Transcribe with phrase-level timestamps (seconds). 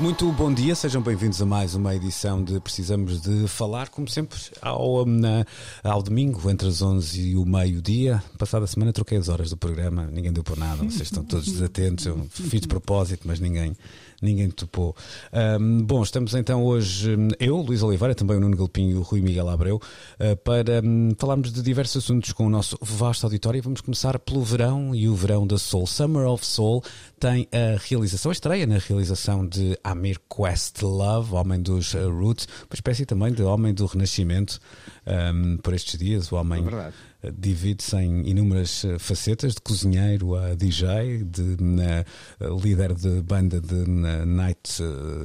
[0.00, 4.38] Muito bom dia, sejam bem-vindos a mais uma edição de Precisamos de Falar, como sempre,
[4.62, 5.44] ao, na,
[5.82, 8.22] ao domingo, entre as 11 e o meio-dia.
[8.38, 12.06] Passada semana troquei as horas do programa, ninguém deu por nada, vocês estão todos desatentos,
[12.06, 13.76] eu fiz de propósito, mas ninguém,
[14.22, 14.94] ninguém topou.
[15.60, 19.20] Um, bom, estamos então hoje, eu, Luís Oliveira, também o Nuno Galpinho e o Rui
[19.20, 19.82] Miguel Abreu,
[20.20, 23.60] uh, para um, falarmos de diversos assuntos com o nosso vasto auditório.
[23.60, 25.88] Vamos começar pelo verão e o verão da Soul.
[25.88, 26.84] Summer of Soul
[27.18, 32.74] tem a realização, a estreia na realização de Amir Questlove, homem dos uh, Roots, uma
[32.74, 34.60] espécie também de homem do Renascimento
[35.08, 36.30] um, por estes dias.
[36.30, 36.94] O homem verdade.
[37.24, 42.04] uh, divide-se em inúmeras uh, facetas, de cozinheiro a DJ, de na,
[42.40, 44.82] uh, líder de banda de na, night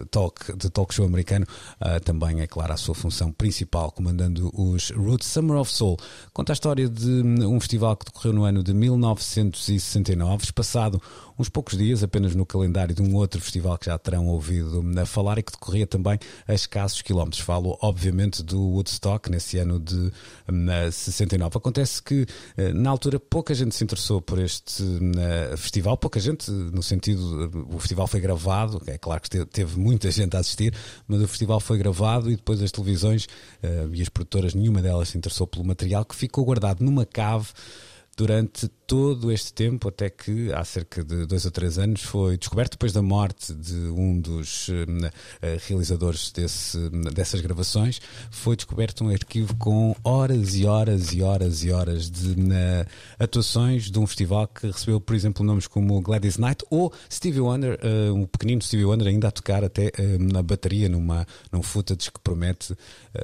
[0.09, 1.45] talk, de talk show americano,
[1.81, 5.27] uh, também é claro a sua função principal, comandando os Roots.
[5.27, 5.97] Summer of Soul
[6.31, 11.01] conta a história de um festival que decorreu no ano de 1969, espaçado
[11.37, 15.05] uns poucos dias apenas no calendário de um outro festival que já terão ouvido a
[15.05, 17.41] falar e que decorria também a escassos quilómetros.
[17.41, 20.11] Falo, obviamente, do Woodstock, nesse ano de
[20.51, 21.57] hum, 69.
[21.57, 22.25] Acontece que,
[22.57, 25.11] eh, na altura, pouca gente se interessou por este hum,
[25.57, 30.09] festival, pouca gente, no sentido, o festival foi gravado, é claro que te- teve muita
[30.11, 30.73] gente a assistir,
[31.07, 33.27] mas o festival foi gravado e depois as televisões
[33.61, 37.47] eh, e as produtoras, nenhuma delas se interessou pelo material que ficou guardado numa cave
[38.15, 42.73] durante todo este tempo, até que há cerca de dois ou três anos foi descoberto
[42.73, 45.09] depois da morte de um dos hum,
[45.41, 51.23] eh, realizadores desse, hum, dessas gravações, foi descoberto um arquivo com horas e horas e
[51.23, 52.85] horas e horas de hum, eh,
[53.17, 57.79] atuações de um festival que recebeu, por exemplo, nomes como Gladys Knight ou Stevie Wonder,
[57.81, 62.19] eh, um pequenino Stevie Wonder ainda a tocar até na bateria numa, num footage que
[62.19, 62.75] promete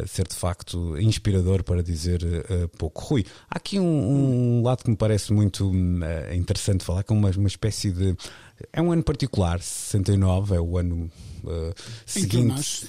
[0.08, 2.22] ser de facto inspirador para dizer
[2.78, 3.02] pouco.
[3.04, 7.12] Rui, há aqui um, um lado que me parece muito hum, eh, interessante falar, que
[7.12, 8.16] é uma, uma espécie de.
[8.74, 11.10] É um ano particular, 69, é o ano
[11.48, 11.74] eh,
[12.06, 12.48] seguinte.
[12.48, 12.88] nasce.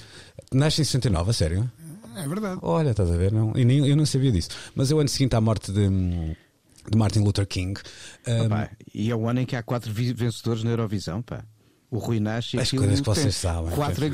[0.53, 1.71] Nasce em 69, a sério?
[2.17, 2.59] É verdade.
[2.63, 3.33] Olha, estás a ver?
[3.33, 4.51] Não, eu, nem, eu não sabia disso.
[4.75, 6.35] Mas é o ano seguinte à morte de, hum,
[6.91, 7.81] de Martin Luther King.
[8.27, 11.45] Hum, Pá, e é o ano em que há quatro vencedores na Eurovisão, pá.
[11.93, 13.73] O Rui nasce e As aquilo coisas que vocês sabem.
[13.73, 14.07] Quatro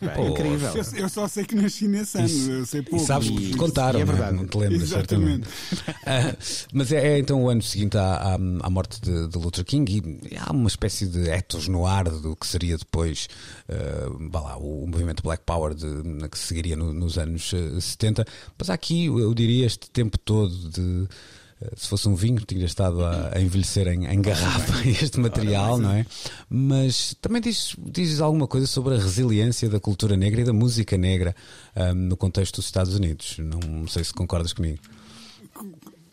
[0.00, 0.08] pá.
[0.10, 0.72] Pô, Incrível.
[0.74, 2.50] Eu, eu só sei que nasci nesse ano, Isso.
[2.50, 3.04] eu sei pouco.
[3.04, 4.36] E sabes que E- te contaram, é não verdade.
[4.36, 5.48] não te lembras, Exatamente.
[5.48, 6.00] certamente.
[6.04, 6.36] Ah,
[6.72, 10.18] mas é, é então o ano seguinte à, à, à morte de, de Luther King
[10.30, 13.28] e há uma espécie de ethos no ar do que seria depois
[13.68, 15.86] ah, vá lá, o, movimento Black Power de,
[16.28, 18.26] que seguiria no- nos anos ah, 70.
[18.58, 21.06] Mas há aqui, eu diria, este tempo todo de.
[21.64, 25.78] Ah, Se fosse um vinho, tinha estado a, a envelhecer em, em garrafa este material,
[25.78, 26.06] não é?
[26.48, 30.96] Mas também diz, diz alguma coisa sobre a resiliência da cultura negra e da música
[30.96, 31.34] negra
[31.74, 33.36] ah, no contexto dos Estados Unidos.
[33.38, 34.78] Não sei se concordas comigo.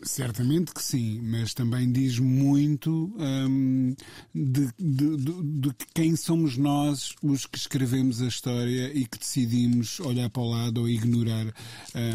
[0.02, 3.94] Certamente que sim, mas também diz muito hum,
[4.34, 10.00] de, de- de- de quem somos nós os que escrevemos a história e que decidimos
[10.00, 11.52] olhar para o lado ou ignorar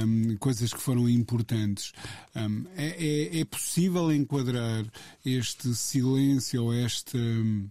[0.03, 1.91] hum, coisas que foram importantes.
[2.35, 2.88] Hum, é,
[3.38, 4.84] é- é possível enquadrar
[5.23, 7.16] este silêncio ou este.
[7.16, 7.69] hum,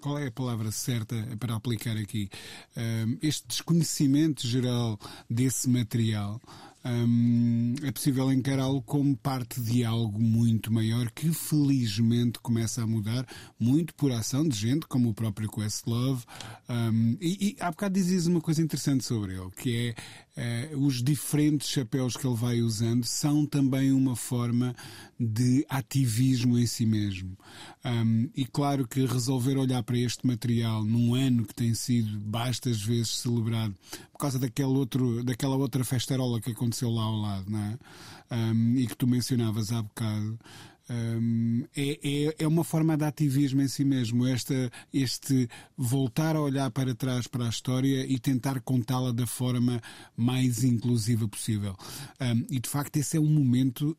[0.00, 2.30] qual é a palavra certa para aplicar aqui?
[2.76, 6.40] Um, este desconhecimento geral desse material
[6.86, 13.26] um, é possível encará-lo como parte de algo muito maior que felizmente começa a mudar,
[13.58, 16.24] muito por ação de gente como o próprio Questlove.
[16.68, 19.94] Um, e, e há bocado dizias uma coisa interessante sobre ele, que é
[20.36, 24.76] eh, os diferentes chapéus que ele vai usando são também uma forma
[25.18, 27.36] de ativismo em si mesmo.
[27.82, 32.82] Um, e claro que resolver olhar para este material num ano que tem sido bastas
[32.82, 33.74] vezes celebrado
[34.12, 37.78] por causa daquele outro, daquela outra festarola que aconteceu lá ao lado, não é?
[38.30, 40.38] Um, e que tu mencionavas há bocado.
[40.88, 46.40] Um, é, é, é uma forma de ativismo em si mesmo, esta, este voltar a
[46.40, 49.80] olhar para trás para a história e tentar contá-la da forma
[50.16, 51.76] mais inclusiva possível.
[52.20, 53.96] Um, e de facto, esse é um momento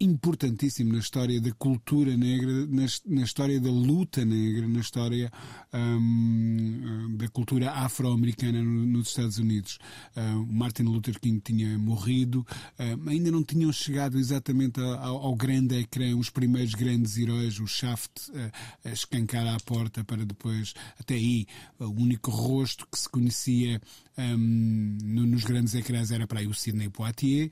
[0.00, 5.32] importantíssimo na história da cultura negra, na, na história da luta negra, na história
[5.72, 9.78] um, da cultura afro-americana no, nos Estados Unidos.
[10.16, 12.46] Uh, Martin Luther King tinha morrido,
[12.78, 17.66] uh, ainda não tinham chegado exatamente ao, ao, grande ecrã os primeiros grandes heróis, o
[17.66, 18.50] Shaft uh,
[18.84, 21.46] a escancar à porta para depois, até aí,
[21.78, 23.80] o único rosto que se conhecia
[24.16, 27.50] um, nos grandes ecrãs era para aí o Sidney Poitier,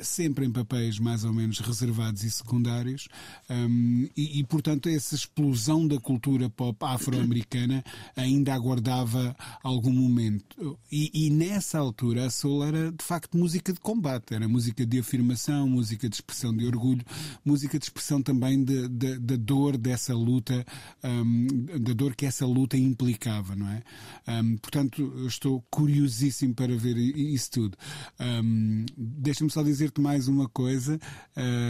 [0.00, 3.08] sempre em papéis mais ou menos reservados e secundários,
[3.50, 7.84] um, e, e, portanto essa explosão da cultura pop afro-americana
[8.16, 10.78] ainda aguardava algum momento.
[10.90, 14.98] E, e, nessa altura a soul era de facto música de combate, era música de
[14.98, 17.04] afirmação, música de expressão de orgulho,
[17.44, 20.64] música de expressão também da dor dessa luta,
[21.02, 21.46] um,
[21.80, 23.82] da dor que essa luta implicava, não é?
[24.28, 27.76] Um, portanto, estou curiosíssimo para ver isso tudo.
[28.20, 30.98] Um, Deixa-me só dizer-te mais uma coisa.
[31.36, 31.63] Uh,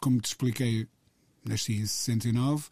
[0.00, 0.86] como te expliquei,
[1.44, 2.68] nasci em 69, uh,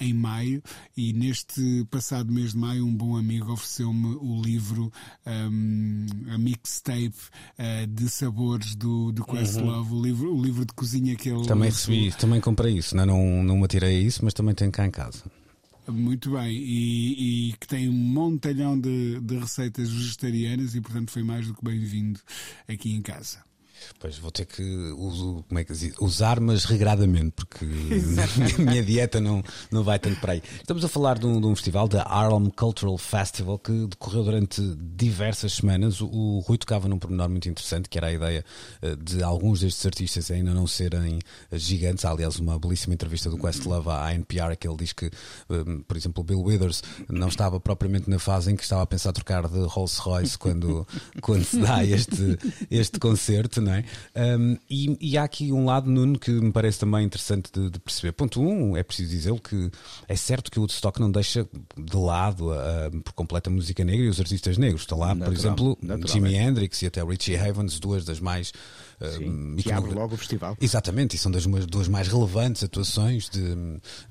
[0.00, 0.62] em maio,
[0.96, 4.92] e neste passado mês de maio, um bom amigo ofereceu-me o livro,
[5.26, 7.14] um, a mixtape
[7.58, 9.98] uh, de sabores do, do Questlove, uhum.
[9.98, 11.46] o, livro, o livro de cozinha que ele.
[11.46, 13.06] Também recebi, também comprei isso, não, é?
[13.06, 15.22] não, não me atirei a isso, mas também tenho cá em casa.
[15.86, 21.22] Muito bem, e, e, que tem um montalhão de, de receitas vegetarianas e, portanto, foi
[21.22, 22.20] mais do que bem-vindo
[22.66, 23.40] aqui em casa.
[23.98, 24.62] Pois vou ter que
[24.96, 27.64] uso, como é que diz, usar, mas regradamente, porque
[28.56, 30.42] a minha dieta não, não vai tanto para aí.
[30.56, 34.60] Estamos a falar de um, de um, festival, da Harlem Cultural Festival, que decorreu durante
[34.76, 36.00] diversas semanas.
[36.00, 38.44] O, o Rui tocava num pormenor muito interessante, que era a ideia
[38.82, 41.18] eh, de alguns destes artistas ainda não serem
[41.52, 42.04] gigantes.
[42.04, 45.96] Há, aliás, uma belíssima entrevista do Questlove à NPR, que ele diz que, eh, por
[45.96, 49.48] exemplo, o Bill Withers não estava propriamente na fase em que estava a pensar trocar
[49.48, 50.86] de Rolls Royce quando,
[51.20, 52.38] quando se dá este,
[52.70, 53.73] este concerto, não é?
[54.14, 57.78] Um, e, e, há aqui um lado, Nuno, que me parece também interessante de, de
[57.78, 58.12] perceber.
[58.12, 59.70] Ponto um, é preciso dizer que
[60.08, 64.08] é certo que o Woodstock não deixa de lado uh, por completa música negra e
[64.08, 64.82] os artistas negros.
[64.82, 68.52] Está lá, Natural, por exemplo, Jimi Hendrix e até Richie Havens, duas das mais
[69.16, 70.56] Sim, que abre logo o festival.
[70.60, 73.54] Exatamente, e são das duas mais relevantes atuações de,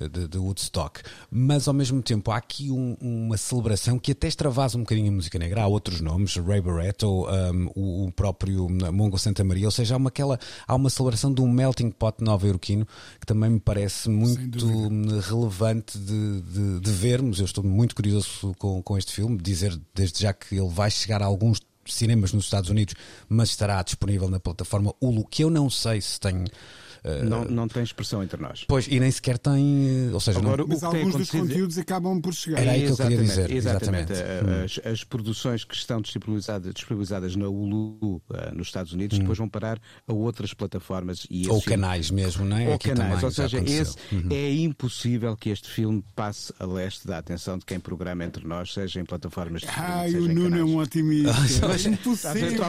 [0.09, 1.01] de, de Woodstock.
[1.31, 5.15] Mas ao mesmo tempo há aqui um, uma celebração que até extravasa um bocadinho a
[5.15, 5.63] música negra.
[5.63, 9.97] Há outros nomes, Ray Barretto, um, o, o, próprio Mongo Santa Maria, ou seja, há
[9.97, 12.88] uma, aquela, há uma celebração de um melting pot nova-iorquino
[13.19, 14.65] que também me parece muito
[15.21, 17.39] relevante de, de, de vermos.
[17.39, 21.21] Eu estou muito curioso com, com este filme, dizer desde já que ele vai chegar
[21.21, 22.95] a alguns cinemas nos Estados Unidos,
[23.27, 26.45] mas estará disponível na plataforma Hulu, que eu não sei se tem
[27.23, 28.63] não, não tem expressão entre nós.
[28.67, 30.09] Pois, e nem sequer tem.
[30.13, 30.67] Ou seja, Agora, não...
[30.67, 32.61] Mas alguns dos conteúdos acabam por chegar.
[32.61, 33.51] Era aí que eu queria dizer.
[33.51, 34.13] Exatamente.
[34.13, 34.81] exatamente.
[34.81, 38.21] As, as, produções que estão disponibilizadas, disponibilizadas na Hulu
[38.53, 39.21] nos Estados Unidos hum.
[39.21, 41.27] depois vão parar a outras plataformas.
[41.29, 42.23] E ou canais filme...
[42.23, 42.67] mesmo, não é?
[42.67, 43.21] Ou Aqui canais.
[43.21, 44.29] Ou seja, esse, uhum.
[44.29, 48.73] é impossível que este filme passe a leste da atenção de quem programa entre nós,
[48.73, 51.33] seja em plataformas de Ai, o Nuno é um otimista.
[51.67, 52.47] é impossível.
[52.47, 52.65] Estou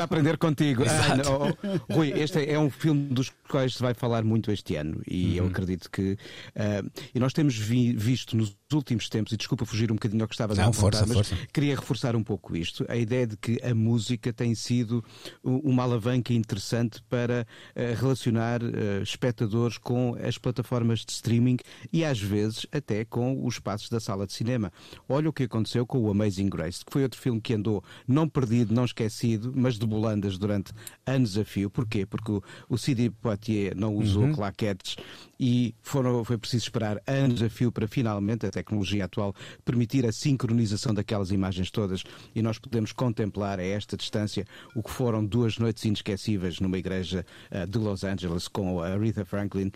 [0.00, 0.84] a, aprender contigo.
[0.86, 5.00] Ah, não, Rui, este é um filme dos quais se vai falar muito este ano
[5.06, 5.36] e uhum.
[5.36, 6.12] eu acredito que.
[6.12, 10.28] Uh, e nós temos vi, visto nos últimos tempos, e desculpa fugir um bocadinho ao
[10.28, 11.36] que estava a Não, força, mas força.
[11.52, 15.04] queria reforçar um pouco isto, a ideia de que a música tem sido
[15.42, 17.46] uma alavanca interessante para
[17.76, 21.56] uh, relacionar uh, espectadores com as plataformas de streaming
[21.92, 24.72] e às vezes até com os espaços da sala de cinema.
[25.08, 28.28] Olha o que aconteceu com o Amazing Grace, que foi outro filme que andou não
[28.28, 30.72] perdido, não esquecido, mas de bolandas durante
[31.06, 31.70] anos a fio.
[31.70, 32.06] Porquê?
[32.06, 32.76] Porque o, o
[33.20, 34.32] Poitier não usou uhum.
[34.32, 34.96] claquetes
[35.44, 39.34] e foram, foi preciso esperar anos a fio para finalmente a tecnologia atual
[39.64, 42.04] permitir a sincronização daquelas imagens todas.
[42.32, 47.26] E nós podemos contemplar a esta distância o que foram duas noites inesquecíveis numa igreja
[47.50, 49.72] uh, de Los Angeles com a Aretha Franklin uh,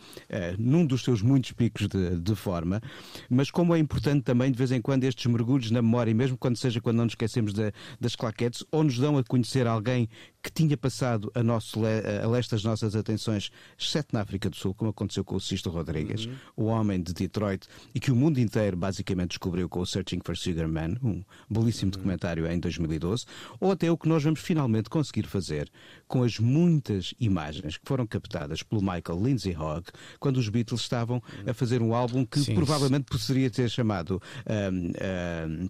[0.57, 2.81] num dos seus muitos picos de, de, forma,
[3.29, 6.57] mas como é importante também de vez em quando estes mergulhos na memória, mesmo quando
[6.57, 10.09] seja quando não nos esquecemos de, das claquetes, ou nos dão a conhecer alguém
[10.47, 14.73] que tinha passado a, nosso, a leste das nossas atenções, exceto na África do Sul,
[14.73, 16.35] como aconteceu com o Sisto Rodrigues, uhum.
[16.57, 20.37] o homem de Detroit, e que o mundo inteiro basicamente descobriu com o Searching for
[20.37, 21.99] Sugar Man, um belíssimo uhum.
[21.99, 23.25] documentário em 2012,
[23.59, 25.69] ou até o que nós vamos finalmente conseguir fazer
[26.07, 31.21] com as muitas imagens que foram captadas pelo Michael Lindsay Hogg quando os Beatles estavam
[31.45, 32.55] a fazer um álbum que Sim.
[32.55, 35.67] provavelmente poderia ter chamado um,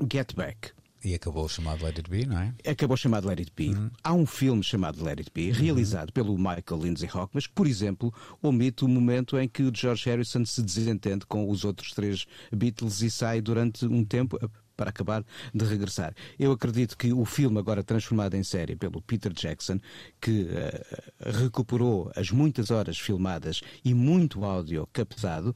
[0.00, 0.72] um, Get Back.
[1.04, 2.54] E acabou chamado Let It Be, não é?
[2.66, 3.68] Acabou chamado Let It Be.
[3.68, 3.90] Uhum.
[4.02, 6.14] Há um filme chamado Let It Be, realizado uhum.
[6.14, 10.08] pelo Michael Lindsay Hawk, mas que, por exemplo, omite o momento em que o George
[10.08, 14.38] Harrison se desentende com os outros três Beatles e sai durante um tempo,
[14.76, 16.14] para acabar de regressar.
[16.38, 19.78] Eu acredito que o filme, agora transformado em série pelo Peter Jackson,
[20.20, 25.54] que uh, recuperou as muitas horas filmadas e muito áudio captado,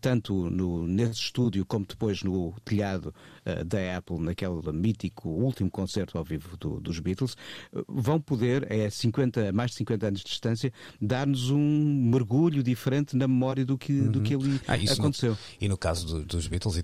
[0.00, 3.14] tanto no, nesse estúdio como depois no telhado
[3.46, 7.34] uh, da Apple, naquele mítico último concerto ao vivo do, dos Beatles,
[7.72, 13.16] uh, vão poder, é 50, mais de 50 anos de distância, dar-nos um mergulho diferente
[13.16, 14.10] na memória do que, uhum.
[14.10, 15.32] do que ali ah, aconteceu.
[15.32, 16.76] No, e no caso do, dos Beatles,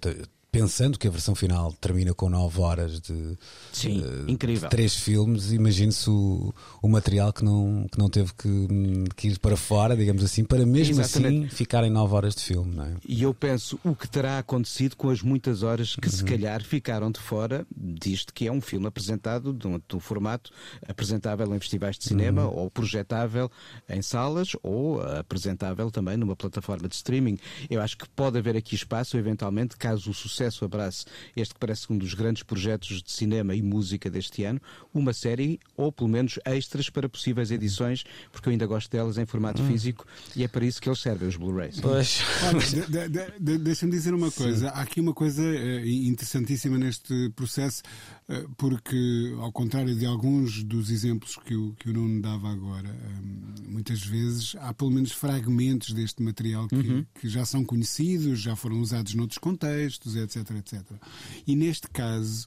[0.54, 3.36] pensando que a versão final termina com 9 horas de,
[3.72, 4.68] Sim, uh, incrível.
[4.68, 8.68] três filmes, imagine-se o, o, material que não, que não teve que,
[9.16, 11.46] que, ir para fora, digamos assim, para mesmo Exatamente.
[11.46, 12.78] assim ficarem 9 horas de filme.
[12.78, 12.94] É?
[13.06, 16.12] E eu penso o que terá acontecido com as muitas horas que uhum.
[16.12, 20.00] se calhar ficaram de fora disto que é um filme apresentado de um, de um
[20.00, 20.50] formato
[20.86, 22.56] apresentável em festivais de cinema uhum.
[22.56, 23.50] ou projetável
[23.88, 27.38] em salas ou apresentável também numa plataforma de streaming.
[27.68, 31.04] Eu acho que pode haver aqui espaço, eventualmente, caso o sucesso sucesso abrace
[31.36, 34.60] este que parece um dos grandes projetos de cinema e música deste ano,
[34.92, 39.26] uma série ou pelo menos extras para possíveis edições, porque eu ainda gosto delas em
[39.26, 39.68] formato hum.
[39.68, 41.80] físico e é para isso que eles servem, os Blu-rays.
[41.80, 42.20] Pois.
[42.88, 44.68] de, de, de, Deixa-me dizer uma coisa.
[44.68, 44.72] Sim.
[44.74, 47.82] Há aqui uma coisa uh, interessantíssima neste processo,
[48.28, 52.88] uh, porque, ao contrário de alguns dos exemplos que o, que o Nuno dava agora,
[52.90, 57.06] um, muitas vezes há pelo menos fragmentos deste material que, uhum.
[57.14, 60.82] que já são conhecidos, já foram usados noutros contextos, etc etc, etc.
[61.46, 62.46] E neste caso,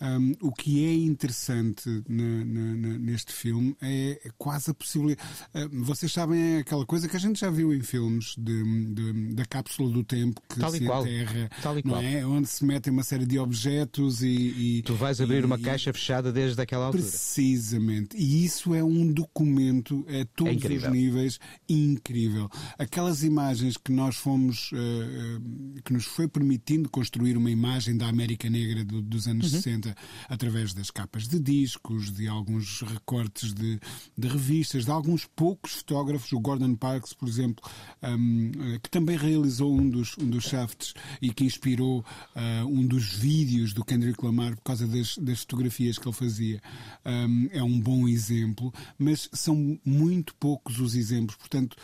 [0.00, 5.28] um, o que é interessante na, na, neste filme é quase a possibilidade.
[5.54, 9.34] Uh, vocês sabem é aquela coisa que a gente já viu em filmes de, de,
[9.34, 11.02] da cápsula do tempo que Tal se qual.
[11.02, 12.24] enterra, Tal não é?
[12.24, 14.28] Onde se metem uma série de objetos e.
[14.78, 17.02] e tu vais abrir e, uma caixa fechada desde aquela altura.
[17.02, 18.16] Precisamente.
[18.16, 22.48] E isso é um documento a todos é os níveis incrível.
[22.78, 24.70] Aquelas imagens que nós fomos.
[24.72, 29.60] Uh, que nos foi permitindo construir uma imagem da América Negra do, dos anos uhum.
[29.60, 29.87] 60
[30.28, 33.80] através das capas de discos, de alguns recortes de,
[34.16, 37.62] de, revistas, de alguns poucos fotógrafos, o Gordon Parks, por exemplo,
[38.02, 38.50] um,
[38.82, 43.72] que também realizou um dos, um dos shafts e que inspirou uh, um dos vídeos
[43.72, 46.60] do Kendrick Lamar por causa das, das fotografias que ele fazia.
[47.04, 51.36] Um, é um bom exemplo, mas são muito poucos os exemplos.
[51.36, 51.76] Portanto,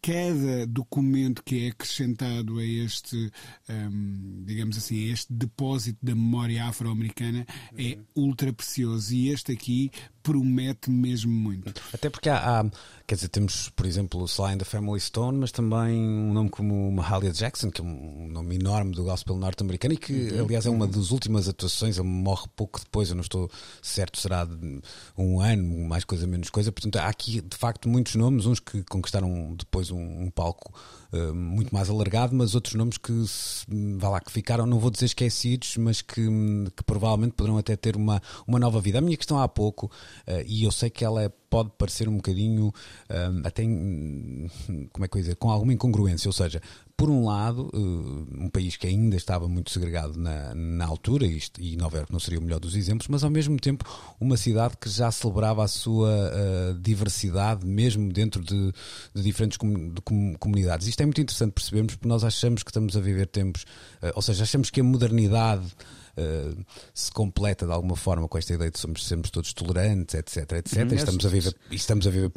[0.00, 3.30] cada documento que é acrescentado a este,
[3.68, 8.28] um, digamos assim, a este depósito da memória afro-americana é uhum.
[8.28, 9.14] ultra precioso.
[9.14, 9.90] E este aqui
[10.28, 11.80] promete mesmo muito.
[11.90, 12.64] Até porque há, há
[13.06, 16.50] quer dizer, temos, por exemplo, o Sly and the Family Stone, mas também um nome
[16.50, 20.44] como Mahalia Jackson, que é um nome enorme do gospel norte-americano e que, uhum.
[20.44, 24.44] aliás, é uma das últimas atuações, ele morre pouco depois, eu não estou certo, será
[24.44, 24.82] de
[25.16, 26.70] um ano, mais coisa, menos coisa.
[26.70, 30.74] Portanto, há aqui, de facto, muitos nomes, uns que conquistaram depois um, um palco
[31.12, 33.12] uh, muito mais alargado, mas outros nomes que,
[33.98, 36.26] vá lá, que ficaram, não vou dizer esquecidos, mas que,
[36.76, 38.98] que provavelmente poderão até ter uma, uma nova vida.
[38.98, 39.90] A minha questão há pouco
[40.28, 45.08] Uh, e eu sei que ela é, pode parecer um bocadinho, uh, até, como é
[45.08, 46.28] que dizer, com alguma incongruência.
[46.28, 46.60] Ou seja,
[46.96, 51.60] por um lado, uh, um país que ainda estava muito segregado na, na altura, isto,
[51.60, 53.84] e Nova Iorque não seria o melhor dos exemplos, mas ao mesmo tempo
[54.20, 56.08] uma cidade que já celebrava a sua
[56.80, 58.72] diversidade, mesmo dentro de,
[59.14, 60.86] de diferentes com, de com, comunidades.
[60.86, 63.64] Isto é muito interessante percebermos, porque nós achamos que estamos a viver tempos,
[64.14, 65.66] ou seja, achamos que a modernidade
[66.18, 70.52] uh, se completa de alguma forma com esta ideia de somos, sermos todos tolerantes, etc,
[70.52, 70.76] etc.
[70.78, 72.32] Hum, estamos, a viver, estamos a viver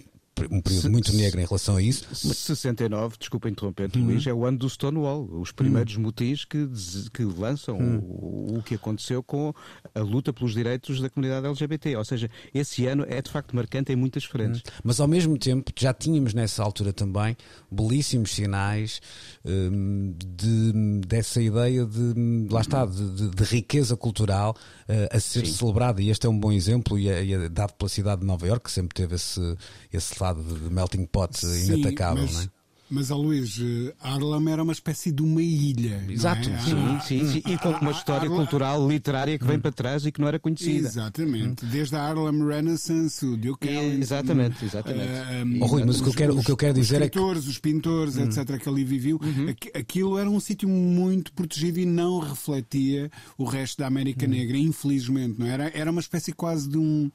[0.49, 2.07] um período muito negro em relação a isso.
[2.15, 4.05] 69, desculpa interromper, uhum.
[4.05, 6.03] Luís, é o ano do Stonewall, os primeiros uhum.
[6.03, 6.67] motis que,
[7.13, 7.97] que lançam uhum.
[7.97, 9.53] o, o, que aconteceu com
[9.93, 11.95] a luta pelos direitos da comunidade LGBT.
[11.97, 14.61] Ou seja, esse ano é de facto marcante em muitas frentes.
[14.61, 14.81] Uhum.
[14.83, 17.35] Mas ao mesmo tempo já tínhamos nessa altura também
[17.69, 19.01] belíssimos sinais
[19.45, 24.55] um, de, dessa ideia de, lá está, de, de riqueza cultural
[24.87, 25.53] uh, a ser Sim.
[25.53, 26.01] celebrada.
[26.01, 28.47] E este é um bom exemplo, e é, e é dado pela cidade de Nova
[28.47, 29.57] Iorque, que sempre teve esse,
[29.91, 32.33] esse lado de melting pot Sim, inatacável, mas...
[32.33, 32.61] não é?
[32.93, 33.57] Mas, a Luís,
[34.01, 36.03] Harlem era uma espécie de uma ilha.
[36.09, 36.59] Exato, é?
[36.59, 38.35] sim, ah, sim, sim, E com uma história Harlem...
[38.35, 39.61] cultural, literária que vem hum.
[39.61, 40.89] para trás e que não era conhecida.
[40.89, 41.65] Exatamente.
[41.65, 41.69] Hum.
[41.71, 44.01] Desde a Harlem Renaissance, o Duke Ellington.
[44.01, 45.07] Exatamente, exatamente.
[45.07, 47.17] Uh, oh, Rui, mas o que eu quero, o que eu quero dizer é que.
[47.17, 48.23] Os escritores, os pintores, hum.
[48.25, 49.55] etc., que ali viviam, uhum.
[49.73, 54.29] aquilo era um sítio muito protegido e não refletia o resto da América hum.
[54.29, 55.39] Negra, infelizmente.
[55.39, 55.71] Não era?
[55.73, 57.09] Era uma espécie quase de um,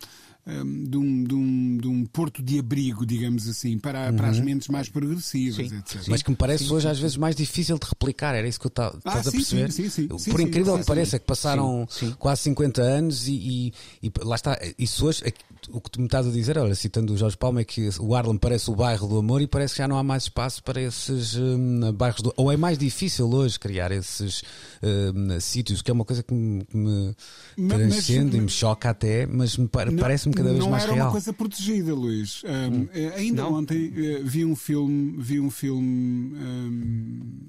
[0.47, 4.69] de, um, de, um, de um porto de abrigo, digamos assim, para, para as mentes
[4.69, 5.77] mais progressivas, Sim.
[5.79, 6.03] etc.
[6.09, 8.69] Mas que me parece hoje às vezes mais difícil de replicar, era isso que eu
[8.69, 9.73] estava Ah, a sim, perceber.
[9.73, 10.19] sim, sim, sim.
[10.19, 10.89] Sim, Por sim, incrível sim, que sim.
[10.89, 12.15] pareça, que passaram Sim, sim.
[12.17, 13.73] quase 50 anos e,
[14.03, 14.57] e- e lá está.
[14.79, 15.33] Isso hoje, é
[15.71, 18.15] o que tu me estás a dizer, olha, citando o Jorge Palma, é que o
[18.15, 20.81] Harlem parece o bairro do amor e parece que já não há mais espaço para
[20.81, 22.33] esses hum, bairros do.
[22.37, 24.43] Ou é mais difícil hoje criar esses
[24.81, 27.15] hum, sítios, que é uma coisa que me, que me
[27.57, 30.93] Mas- transcende e me mas- choca até, mas me parece-me cada vez não mais era
[30.93, 31.05] real.
[31.05, 31.09] Hum.
[31.09, 32.43] uma coisa protegida, Luís.
[32.45, 33.55] Um, eh, ainda Não?
[33.55, 37.41] ontem eh, vi um filme, vi um filme um,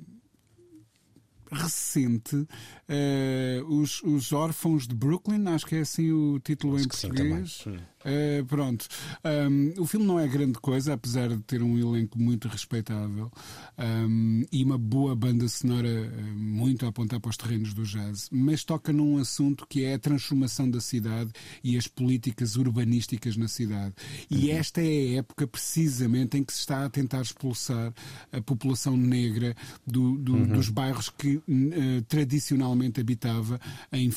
[1.51, 2.47] recente,
[2.87, 7.07] eh, os, os Órfãos de Brooklyn, acho que é assim o título em que sim,
[7.07, 7.63] português.
[8.09, 8.87] Eh, pronto.
[9.49, 13.29] Um, o filme não é grande coisa, apesar de ter um elenco muito respeitável
[13.77, 18.29] um, e uma boa banda sonora eh, muito a apontar para os terrenos do jazz,
[18.31, 21.31] mas toca num assunto que é a transformação da cidade
[21.63, 23.93] e as políticas urbanísticas na cidade.
[24.29, 27.93] E esta é a época precisamente em que se está a tentar expulsar
[28.31, 29.53] a população negra
[29.85, 31.36] do- do- dos bairros que
[32.07, 33.59] tradicionalmente habitava
[33.91, 34.09] em,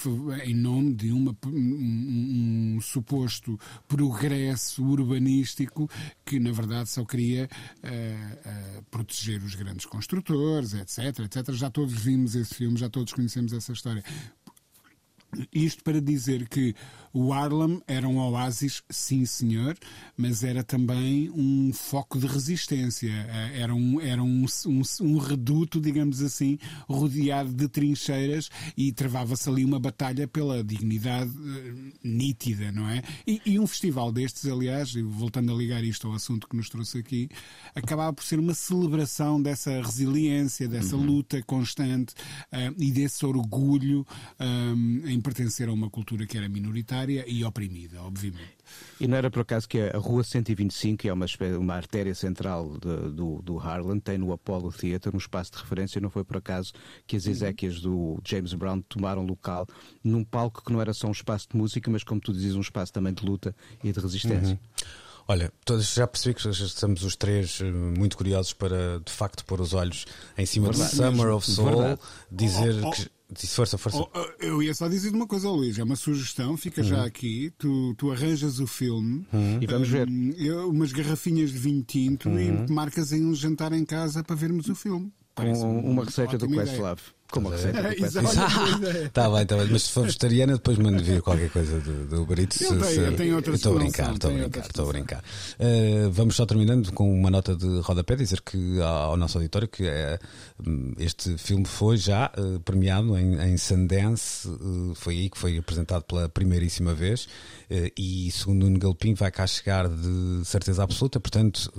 [0.44, 3.58] em nome de uma, um, um- suposto
[3.88, 5.88] progresso urbanístico
[6.24, 7.48] que na verdade só queria
[7.82, 11.52] eh, eh, proteger os grandes construtores, etc, etc.
[11.52, 14.02] Já todos vimos esse filme, já todos conhecemos essa história.
[15.52, 16.74] Isto para dizer que
[17.12, 19.76] o Harlem era um oásis, sim senhor,
[20.16, 23.10] mas era também um foco de resistência.
[23.10, 26.58] Eh, Era um, era um, um, um reduto, digamos assim,
[26.88, 33.02] rodeado de trincheiras e travava-se ali uma batalha pela dignidade eh, nítida, não é?
[33.26, 36.68] E, e um festival destes, aliás, e voltando a ligar isto ao assunto que nos
[36.68, 37.28] trouxe aqui,
[37.74, 42.14] acabava por ser uma celebração dessa resiliência, dessa luta constante
[42.52, 44.06] eh, e desse orgulho
[44.38, 48.56] eh, em pertencer a uma cultura que era minoritária e oprimida, obviamente.
[49.00, 51.26] E não era por acaso que a Rua 125, que é uma,
[51.58, 56.00] uma artéria central de- do, do Harlem, tem no Apollo Theatre um espaço de referência.
[56.00, 56.72] Não foi por acaso
[57.06, 59.66] que as Ezequias do James Brown tomaram local
[60.04, 62.60] num palco que não era só um espaço de música, mas, como tu dizes, um
[62.60, 64.60] espaço também de luta e de resistência.
[65.28, 69.60] Olha, todos já percebi que estamos os três eh, muito curiosos para de facto pôr
[69.60, 70.04] os olhos
[70.36, 70.90] em cima Verdade.
[70.90, 72.00] de Summer of Soul, Verdade.
[72.32, 73.08] dizer Oh, oh, que.
[73.32, 73.98] Diz, força, força.
[73.98, 77.52] Oh, oh, eu ia só dizer uma coisa, Luís, é uma sugestão, fica já aqui,
[77.56, 79.24] tu, tu arranjas o filme
[79.60, 80.08] E vamos ver.
[80.08, 84.34] hum, eu- umas garrafinhas de vinho tinto e marcas aí um jantar em casa para
[84.34, 85.12] vermos o filme.
[85.34, 86.64] Parece Com uma receita do ótima Questlove.
[86.64, 86.70] Com uma receita do.
[86.70, 87.02] Questlove.
[88.04, 88.26] Exato.
[88.28, 89.06] Olha, boa ideia.
[89.06, 89.68] Está bem, está bem.
[89.70, 93.54] Mas se for vegetariana, depois mando vir qualquer coisa do, do tem- se- outra Eu
[93.56, 95.24] Estou a brincar, estou a brincar, estou a brincar.
[95.58, 99.84] Eh, vamos só terminando com uma nota de rodapé, dizer que ao nosso auditório que
[99.86, 100.18] eh,
[100.66, 105.56] hum, este filme foi já eh, premiado em, em Sundance, eh, foi aí que foi
[105.58, 107.28] apresentado pela primeiríssima vez
[107.96, 111.72] e segundo o Galpim vai cá chegar de certeza absoluta, portanto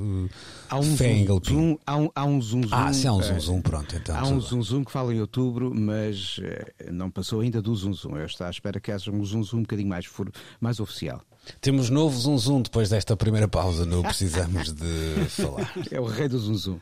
[0.70, 1.54] Há um fé em zoom, Galpim.
[1.54, 4.16] zoom- há um, há um zoom, Ah, se há um zoom zoom, pronto, então.
[4.18, 7.94] Há um zoom zoom que fala em outubro, mas eh, não passou ainda do zoom
[7.94, 8.18] zoom.
[8.18, 11.22] Eu estou à espera que haja um zoom zoom um bocadinho mais, for- mais oficial.
[11.60, 15.74] Temos novo zoom zoom depois desta primeira pausa, não precisamos de falar.
[15.90, 16.80] É o rei do zoom zoom.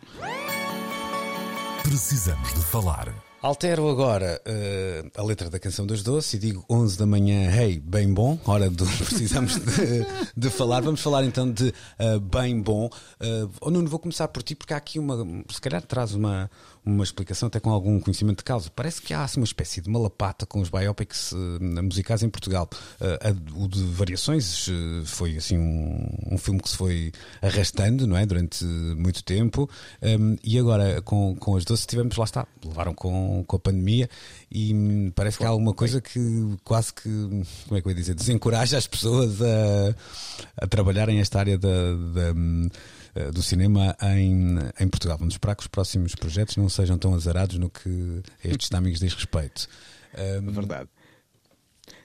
[1.83, 3.13] Precisamos de falar.
[3.41, 7.79] Altero agora eh, a letra da canção dos Doces e digo 11 da manhã, hey,
[7.79, 10.81] bem bom, hora do precisamos de, de falar.
[10.81, 12.87] Vamos falar então de eh, bem bom.
[12.87, 16.51] Uh, oh, Nuno, vou começar por ti porque há aqui uma, se calhar traz uma,
[16.89, 18.69] uma explicação até com algum conhecimento de causa.
[18.75, 22.29] Parece que há assim, uma espécie de uma lapata com os biopics eh, musicais em
[22.29, 22.69] Portugal.
[22.99, 28.05] Eh, a- o de Variações eh, foi assim um, um filme que se foi arrastando,
[28.07, 28.25] não é?
[28.25, 29.69] Durante muito tempo.
[30.01, 34.09] Um, e agora com, com as doces tivemos, lá está, levaram com, com a pandemia
[34.51, 36.19] e hum, parece que há alguma coisa que
[36.63, 37.09] quase que,
[37.67, 39.95] como é que eu ia dizer, desencoraja as pessoas a,
[40.63, 42.69] a trabalharem esta área da, da, hum,
[43.33, 45.17] do cinema em, em Portugal.
[45.17, 49.13] Vamos esperar que os próximos projetos não sejam tão azarados no que estes amigos diz
[49.13, 49.67] respeito.
[50.41, 50.89] Um, Verdade.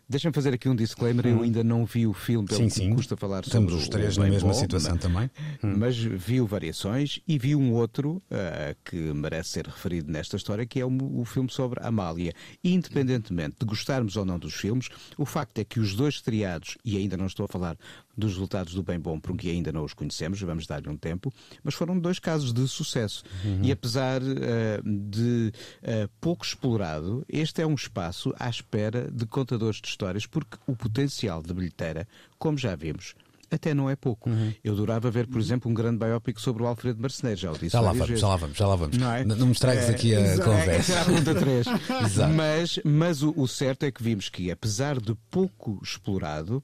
[0.08, 1.26] Deixa-me fazer aqui um disclaimer.
[1.26, 2.94] Eu ainda não vi o filme, pelo Sim, que sim.
[2.94, 5.30] custa falar Estamos sobre os três na mesma Bom, situação mas- também.
[5.62, 10.78] Mas viu variações e vi um outro ah, que merece ser referido nesta história, que
[10.80, 12.32] é o, o filme sobre Amália.
[12.62, 16.96] Independentemente de gostarmos ou não dos filmes, o facto é que os dois estreados, e
[16.96, 17.76] ainda não estou a falar
[18.16, 21.32] dos resultados do Bem Bom, porque ainda não os conhecemos, vamos dar-lhe um tempo,
[21.64, 23.24] mas foram dois casos de sucesso.
[23.62, 25.50] E apesar ah, de
[25.82, 29.94] ah, pouco explorado, este é um espaço à espera de contadores de histórias,
[30.26, 32.06] porque o potencial de bilheteira,
[32.38, 33.14] como já vimos,
[33.50, 34.28] até não é pouco.
[34.64, 37.70] Eu adorava ver, por exemplo, um grande biopic sobre o Alfredo Marceneiro, já o disse
[37.70, 38.20] Já lá vamos, vezes.
[38.20, 38.96] já lá vamos, já lá vamos.
[38.98, 39.24] Não, é?
[39.24, 40.70] Não, me estragues É, aqui a exato, conversa.
[40.72, 41.66] Essa é a pergunta 3.
[42.04, 42.34] Exato.
[42.34, 46.62] mas mas o, o certo é que vimos que, apesar de pouco explorado,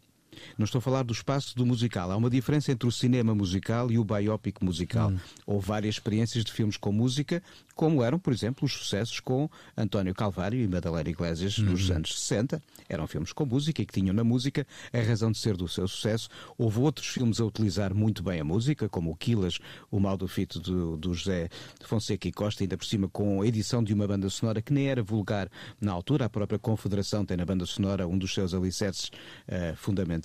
[0.57, 2.11] Não estou a falar do espaço do musical.
[2.11, 5.11] Há uma diferença entre o cinema musical e o biopic musical.
[5.11, 5.19] Hum.
[5.47, 7.43] Houve várias experiências de filmes com música,
[7.75, 11.67] como eram, por exemplo, os sucessos com António Calvário e Madalena Iglesias uhum.
[11.67, 12.63] nos anos 60.
[12.89, 15.89] Eram filmes com música e que tinham na música a razão de ser do seu
[15.89, 16.29] sucesso.
[16.59, 19.59] Houve outros filmes a utilizar muito bem a música, como o Quilas,
[19.91, 21.49] O Mal do Fito do, do José
[21.85, 24.89] Fonseca e Costa, ainda por cima com a edição de uma banda sonora que nem
[24.89, 25.49] era vulgar
[25.81, 26.27] na altura.
[26.27, 29.11] A própria Confederação tem na banda sonora um dos seus alicerces
[29.49, 30.20] uh, fundamentais.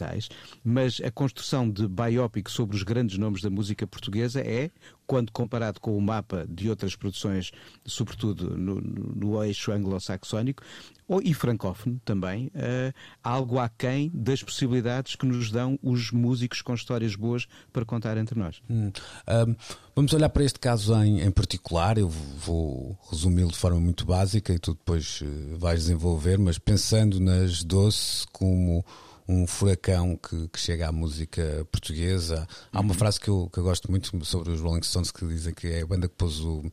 [0.64, 4.70] Mas a construção de biopic sobre os grandes nomes da música portuguesa é
[5.06, 7.52] quando comparado com o mapa de outras produções,
[7.86, 10.64] sobretudo no, no eixo anglo-saxónico,
[11.08, 16.74] ou, e francófono também, uh, algo aquém das possibilidades que nos dão os músicos com
[16.74, 18.62] histórias boas para contar entre nós.
[18.70, 18.92] Hum.
[19.28, 19.56] Um,
[19.96, 24.52] vamos olhar para este caso em, em particular, eu vou resumi-lo de forma muito básica
[24.54, 28.84] e tu depois uh, vais desenvolver, mas pensando nas Doce como
[29.28, 32.48] um furacão que, que, chega à música portuguesa.
[32.72, 32.98] Há uma uhum.
[32.98, 35.82] frase que eu, que eu gosto muito sobre os Rolling Stones que dizem que é
[35.82, 36.64] a banda que pôs o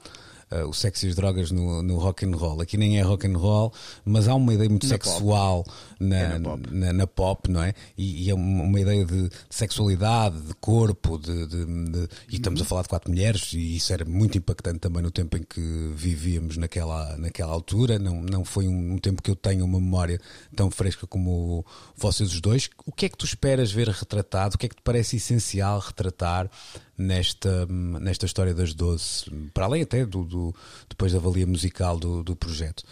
[0.53, 2.61] uh, o sexo e as drogas no, no rock and roll.
[2.61, 3.73] Aqui nem é rock and roll,
[4.05, 5.65] mas há uma ideia muito na sexual
[5.99, 6.69] na, é na, pop.
[6.71, 7.51] Na, na, pop.
[7.51, 7.75] não é?
[7.97, 12.37] E, e é uma, uma, ideia de, de, sexualidade, de corpo, de, de, de e
[12.37, 15.43] estamos a falar de quatro mulheres, e isso era muito impactante também no tempo em
[15.43, 17.99] que vivíamos naquela, naquela altura.
[17.99, 20.21] Não, não foi um, um tempo que eu tenho uma memória
[20.55, 21.65] tão fresca como
[21.97, 22.69] vocês os dois.
[22.85, 24.57] O que é que tu esperas ver retratado?
[24.57, 26.51] O que é que te parece essencial retratar
[27.03, 30.55] nesta, nesta história das 12, para além até do, do
[30.89, 32.85] depois da avalia musical do, do projeto?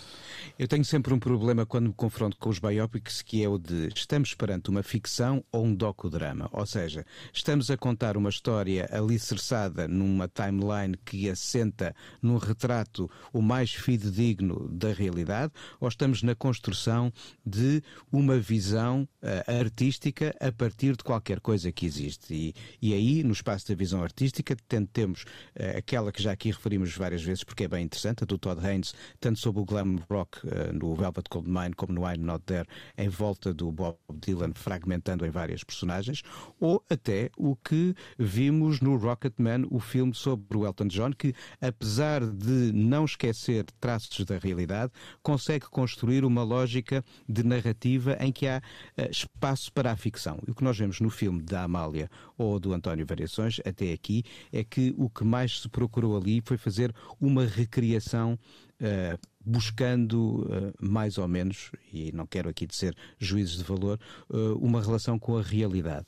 [0.58, 3.88] Eu tenho sempre um problema quando me confronto com os biopics, que é o de
[3.94, 6.48] estamos perante uma ficção ou um docudrama.
[6.52, 13.42] Ou seja, estamos a contar uma história alicerçada numa timeline que assenta num retrato o
[13.42, 17.12] mais fidedigno da realidade, ou estamos na construção
[17.44, 22.34] de uma visão uh, artística a partir de qualquer coisa que existe.
[22.34, 24.56] E, e aí, no espaço da visão artística,
[24.92, 28.38] temos uh, aquela que já aqui referimos várias vezes, porque é bem interessante, a do
[28.38, 32.44] Todd Haynes, tanto sobre o glam rock uh, no Velvet Goldmine como no I'm Not
[32.44, 32.66] There,
[32.96, 36.22] em volta do Bob Dylan, fragmentando em várias personagens,
[36.58, 42.24] ou até o que vimos no Rocketman, o filme sobre o Elton John, que, apesar
[42.24, 48.62] de não esquecer traços da realidade, consegue construir uma lógica de narrativa em que há
[48.98, 50.38] uh, espaço para a ficção.
[50.46, 54.22] E o que nós vemos no filme da Amália ou do António Variações, até aqui,
[54.52, 58.38] é que o que mais se procurou ali foi fazer uma recriação
[58.80, 63.98] Uh, buscando uh, mais ou menos, e não quero aqui dizer juízes de valor,
[64.28, 66.06] uh, uma relação com a realidade.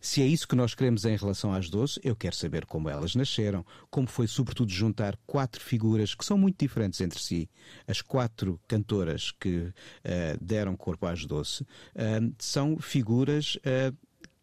[0.00, 3.14] Se é isso que nós queremos em relação às doces, eu quero saber como elas
[3.14, 7.48] nasceram, como foi sobretudo juntar quatro figuras que são muito diferentes entre si.
[7.86, 9.72] As quatro cantoras que uh,
[10.40, 11.66] deram corpo às doce
[12.38, 13.58] são figuras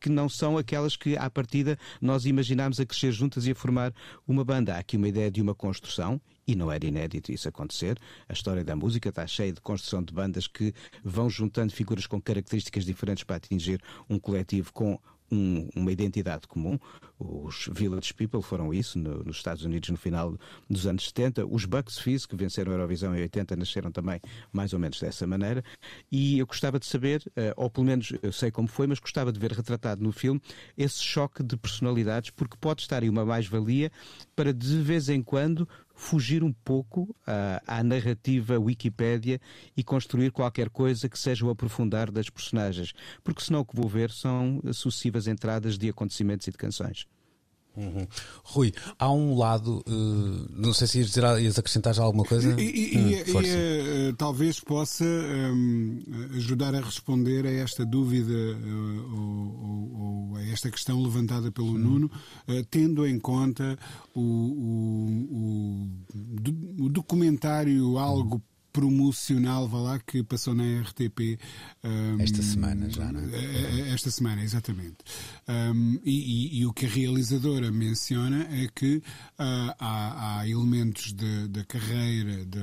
[0.01, 3.93] que não são aquelas que, à partida, nós imaginámos a crescer juntas e a formar
[4.27, 4.75] uma banda.
[4.75, 7.97] Há aqui uma ideia de uma construção, e não era inédito isso acontecer.
[8.27, 10.73] A história da música está cheia de construção de bandas que
[11.03, 14.99] vão juntando figuras com características diferentes para atingir um coletivo com
[15.31, 16.77] um, uma identidade comum.
[17.17, 20.37] Os Village People foram isso no, nos Estados Unidos no final
[20.69, 21.45] dos anos 70.
[21.45, 24.19] Os Bucks Fizz, que venceram a Eurovisão em 80, nasceram também
[24.51, 25.63] mais ou menos dessa maneira.
[26.11, 29.31] E eu gostava de saber, uh, ou pelo menos eu sei como foi, mas gostava
[29.31, 30.41] de ver retratado no filme
[30.77, 33.91] esse choque de personalidades, porque pode estar aí uma mais-valia
[34.35, 35.67] para de vez em quando
[36.01, 39.39] fugir um pouco uh, à narrativa Wikipédia
[39.77, 42.91] e construir qualquer coisa que seja o aprofundar das personagens,
[43.23, 47.05] porque senão o que vou ver são sucessivas entradas de acontecimentos e de canções.
[47.75, 48.05] Uhum.
[48.43, 52.49] Rui, há um lado, uh, não sei se ias, dizer, ias acrescentar já alguma coisa.
[52.59, 55.99] E, hum, e, e uh, talvez possa um,
[56.35, 61.77] ajudar a responder a esta dúvida uh, ou, ou, a esta questão levantada pelo hum.
[61.77, 62.11] Nuno,
[62.69, 63.77] tendo em conta
[64.13, 71.39] o, o, o, o documentário algo promocional, vá lá, que passou na RTP.
[71.83, 73.23] Um, esta semana já, não é?
[73.23, 74.97] Eh, eh, esta semana, exatamente.
[75.47, 79.03] Um, e, e, e, o que a realizadora menciona é que uh,
[79.79, 82.59] há, há, elementos da carreira de,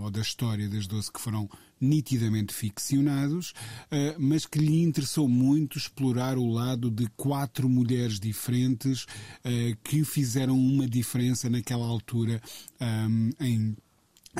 [0.00, 1.48] ou da história das Doze que foram
[1.80, 9.02] nitidamente ficcionados, uh, mas que lhe interessou muito explorar o lado de quatro mulheres diferentes
[9.02, 12.40] uh, que fizeram uma diferença naquela altura
[12.80, 13.76] um, em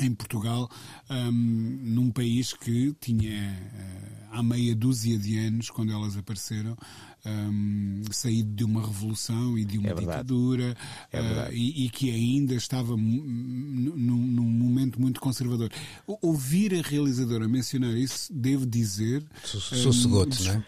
[0.01, 0.69] em Portugal,
[1.09, 6.75] um, num país que tinha uh, há meia dúzia de anos, quando elas apareceram,
[7.25, 10.75] um, saído de uma revolução e de uma é ditadura
[11.11, 15.69] é uh, e, e, que ainda estava num momento muito conservador.
[16.05, 19.23] Ouvir a realizadora mencionar isso, devo dizer.
[19.45, 20.65] Sossegou-te, um, não é?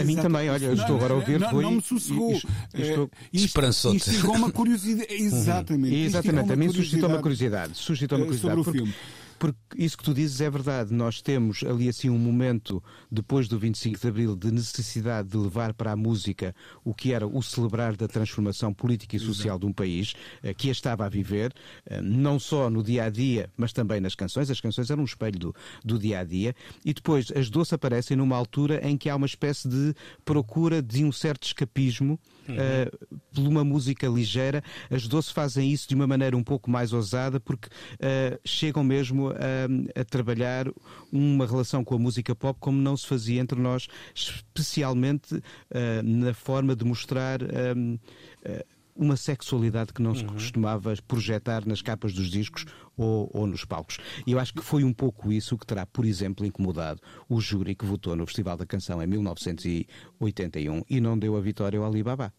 [0.00, 1.38] A mim também, olha, eu estou agora a ouvir.
[1.40, 2.32] Não, Rui, não me sossegou.
[2.32, 3.96] isto- isto- Eh, Esperançou-te.
[3.96, 5.06] Instigou uma curiosidade.
[5.14, 5.94] Exatamente.
[5.94, 7.72] Exatamente, a mim suscitou uma curiosidade.
[7.74, 8.54] Suscitou uma curiosidade.
[8.56, 8.94] sobre o porque, filme.
[9.38, 10.92] Porque isso que tu dizes é verdade.
[10.92, 15.74] Nós temos ali assim um momento, depois do 25 de Abril, de necessidade de levar
[15.74, 19.72] para a música o que era o celebrar da transformação política e social de um
[19.72, 21.52] país eh, que a estava a viver,
[21.86, 24.50] eh, não só no dia a dia, mas também nas canções.
[24.50, 26.54] As canções eram um espelho do, do dia a dia.
[26.84, 29.94] E depois as doces aparecem numa altura em que há uma espécie de
[30.24, 32.90] procura de um certo escapismo eh,
[33.34, 34.62] por uma música ligeira.
[34.90, 37.68] As doces fazem isso de uma maneira um pouco mais ousada porque
[38.00, 40.66] eh, chegam mesmo a, a trabalhar
[41.12, 46.32] uma relação com a música pop como não se fazia entre nós, especialmente eh, na
[46.34, 47.40] forma de mostrar.
[47.42, 48.64] eh,
[48.96, 52.64] uma sexualidade que não se costumava projetar nas capas dos discos
[52.96, 53.98] ou, ou nos palcos.
[54.26, 57.74] E eu acho que foi um pouco isso que terá, por exemplo, incomodado o júri
[57.74, 62.32] que votou no Festival da Canção em 1981 e não deu a vitória ao Alibaba.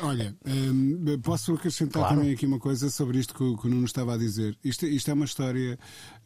[0.00, 2.16] Olha, hum, posso acrescentar Claro.
[2.16, 4.58] também aqui uma coisa sobre isto que, o- que o Nuno estava a dizer.
[4.62, 5.78] Isto, isto é uma história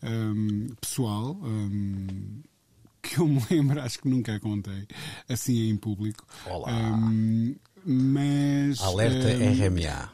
[0.02, 1.38] hum, pessoal.
[1.42, 2.40] hum,
[3.02, 4.86] que eu me lembro, acho que nunca a contei
[5.28, 6.26] assim em público.
[6.46, 6.70] Olá.
[7.85, 8.81] Mas.
[8.81, 10.12] Alerta hum, RMA.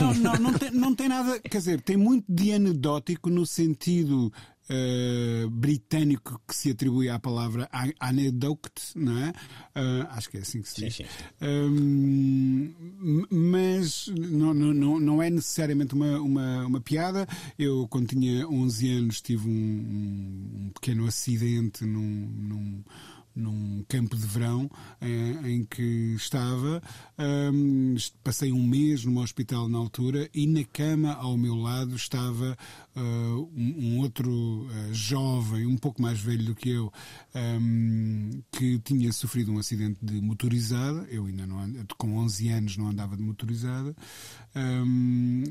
[0.00, 1.38] Não, não, não tem, não tem nada.
[1.40, 4.32] Quer dizer, tem muito de anedótico no sentido
[4.68, 7.68] eh, britânico que se atribui à palavra
[8.00, 9.32] anecdote, não é?
[9.74, 10.94] Eh, acho que é assim que se diz.
[10.96, 11.10] Sim, sim.
[11.46, 17.26] Hum, mas não, não, não, é necessariamente uma, uma, uma piada.
[17.58, 22.84] Eu, quando tinha 11 anos, tive um, um- um pequeno acidente num, num,
[23.36, 24.68] num campo de verão
[25.00, 26.82] eh, em que estava.
[27.94, 32.56] Est- passei um mês num hospital na altura e na cama ao meu lado estava
[32.96, 36.90] ah, um, um outro ah, jovem, um pouco mais velho do que eu,
[37.34, 41.06] hum, que tinha sofrido um acidente de motorizada.
[41.10, 41.56] Eu ainda não
[41.98, 43.94] com 11 anos não andava de motorizada.
[44.54, 45.44] Hum,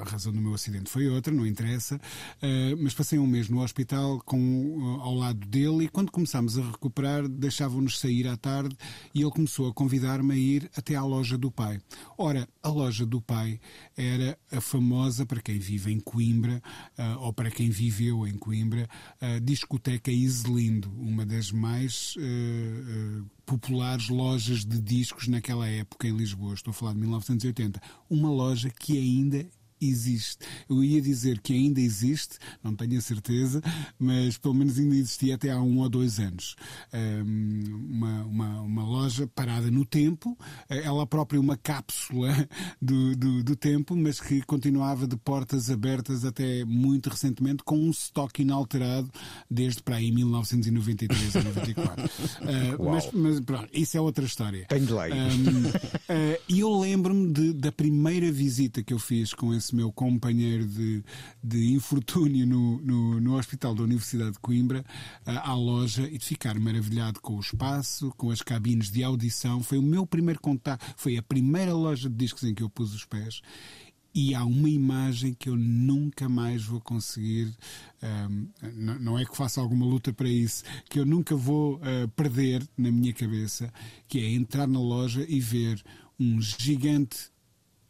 [0.00, 2.00] a razão do meu acidente foi outra, não interessa.
[2.42, 6.62] Ah, mas passei um mês no hospital com, ao lado dele e quando começámos a
[6.62, 8.76] recuperar, deixavam-nos sair à tarde
[9.14, 11.80] e ele começou a convidar-me a ir até à loja do pai.
[12.18, 13.60] Ora, a loja do pai
[13.96, 16.60] era a famosa, para quem vive em Coimbra,
[16.96, 18.88] ah, ou para quem viveu em Coimbra,
[19.20, 26.16] a discoteca Islindo, uma das mais ah, ah, populares lojas de discos naquela época em
[26.16, 26.54] Lisboa.
[26.54, 27.80] Estou a falar de 1980.
[28.08, 29.46] Uma loja que ainda
[29.88, 30.44] existe.
[30.68, 33.60] Eu ia dizer que ainda existe, não tenho a certeza,
[33.98, 36.56] mas pelo menos ainda existia até há um ou dois anos.
[37.24, 40.36] Uma, uma, uma loja parada no tempo,
[40.68, 42.48] eh, ela própria uma cápsula
[42.80, 47.90] do, do, do tempo, mas que continuava de portas abertas até muito recentemente, com um
[47.90, 49.10] estoque inalterado
[49.50, 52.10] desde para aí 1993 ou 94.
[52.42, 54.66] Eh, mas, mas pronto, isso é outra história.
[54.68, 55.12] Tenho de lei.
[55.12, 61.02] Uh, E eu lembro-me da primeira visita que eu fiz com esse meu companheiro de,
[61.42, 64.84] de infortúnio no, no, no Hospital da Universidade de Coimbra
[65.26, 69.62] uh, à loja e de ficar maravilhado com o espaço, com as cabines de audição.
[69.62, 72.94] Foi o meu primeiro contato, foi a primeira loja de discos em que eu pus
[72.94, 73.40] os pés.
[74.14, 77.50] E há uma imagem que eu nunca mais vou conseguir,
[78.02, 82.06] um, n- não é que faça alguma luta para isso, que eu nunca vou uh,
[82.14, 83.72] perder na minha cabeça,
[84.06, 85.82] que é entrar na loja e ver
[86.20, 87.31] um gigante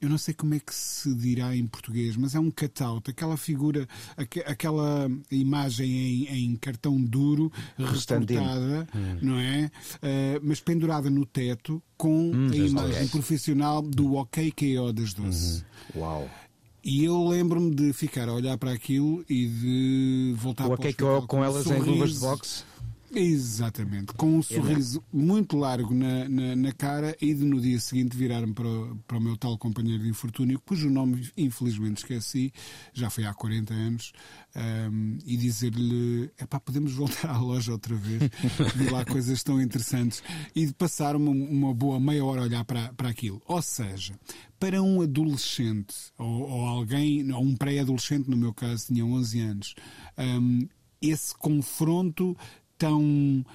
[0.02, 3.36] eu não sei como é que se dirá em português, mas é um cutout, aquela
[3.36, 5.90] figura, aque- aquela imagem
[6.26, 8.86] em, em cartão duro, recortada,
[9.20, 9.70] não é?
[10.02, 15.64] Eh, mas pendurada no teto com a imagem profissional do OKKO das doces.
[15.94, 16.28] Uau!
[16.84, 20.90] E eu lembro-me de ficar a olhar para aquilo e de voltar O para ok
[20.90, 22.20] hospital com, com um elas em luvas de sorriso.
[22.20, 22.64] boxe.
[23.14, 28.16] Exatamente, com um sorriso muito largo na, na, na cara e de no dia seguinte
[28.16, 32.52] virar-me para, o- para o meu tal companheiro de infortúnio, cujo nome infelizmente esqueci,
[32.92, 34.12] já foi há 40 anos,
[34.54, 38.22] ahm, e dizer-lhe: é pá, podemos voltar à loja outra vez,
[38.76, 40.22] vi lá coisas tão interessantes,
[40.54, 43.42] e de passar uma, uma boa meia hora a olhar para, para aquilo.
[43.46, 44.14] Ou seja,
[44.58, 49.74] para um adolescente, ou, ou alguém, ou um pré-adolescente, no meu caso, tinha 11 anos,
[50.16, 50.66] ahm,
[51.00, 52.36] esse confronto
[52.82, 53.46] tão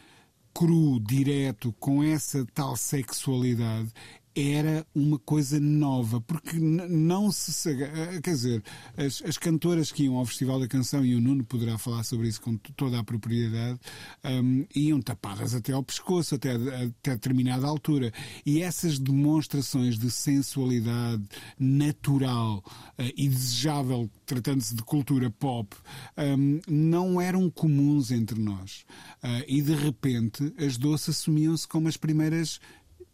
[0.54, 3.92] cru, direto, com essa tal sexualidade,
[4.38, 7.72] era uma coisa nova, porque não se.
[7.72, 8.64] Eh, quer dizer,
[8.96, 12.28] as, as, cantoras que iam ao Festival da Canção, e o Nuno poderá falar sobre
[12.28, 13.80] isso com toda a propriedade,
[14.24, 18.14] um, iam tapadas até ao pescoço, até, até determinada altura.
[18.46, 21.24] E essas demonstrações de sensualidade
[21.60, 22.64] natural
[23.00, 25.76] uh, e desejável, tratando-se de cultura pop,
[26.16, 28.86] um, não eram comuns entre nós.
[29.24, 32.60] Uh, e de repente as doces assumiam-se como as primeiras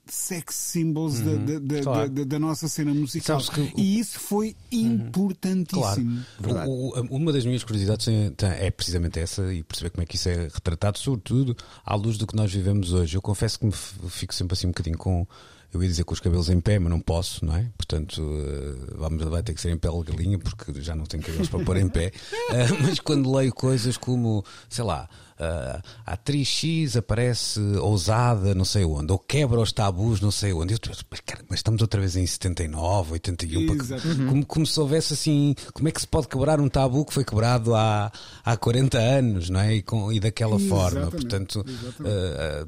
[0.05, 2.09] sex symbols uhum, da, da, claro.
[2.09, 3.39] da, da, nossa cena musical.
[3.39, 3.73] Que...
[3.77, 4.79] E isso foi uhum.
[4.79, 6.25] importantíssimo.
[6.41, 6.69] Claro.
[6.69, 8.07] O, uma das minhas curiosidades
[8.41, 12.27] é precisamente essa e perceber como é que isso é retratado, sobretudo à luz do
[12.27, 13.15] que nós vivemos hoje.
[13.15, 15.25] Eu confesso que me fico sempre assim um bocadinho com
[15.73, 17.67] eu ia dizer com os cabelos em pé, mas não posso, não é?
[17.75, 21.23] Portanto, uh, vamos, vai ter que ser em pele de galinha, porque já não tenho
[21.23, 22.11] cabelos para pôr em pé.
[22.51, 25.09] Uh, mas quando leio coisas como, sei lá,
[25.39, 30.53] uh, a atriz X aparece ousada não sei onde, ou quebra os tabus não sei
[30.53, 30.73] onde.
[30.73, 34.27] Eu, mas, cara, mas estamos outra vez em 79, 81, porque, uhum.
[34.27, 37.25] como, como se houvesse assim, como é que se pode quebrar um tabu que foi
[37.25, 38.11] quebrado há,
[38.45, 39.75] há 40 anos, não é?
[39.75, 40.69] E, com, e daquela Exatamente.
[40.69, 41.11] forma.
[41.11, 41.65] Portanto,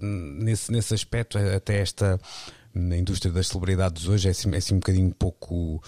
[0.02, 2.20] nesse, nesse aspecto, até esta
[2.76, 5.82] na indústria das celebridades hoje é assim, é assim um bocadinho pouco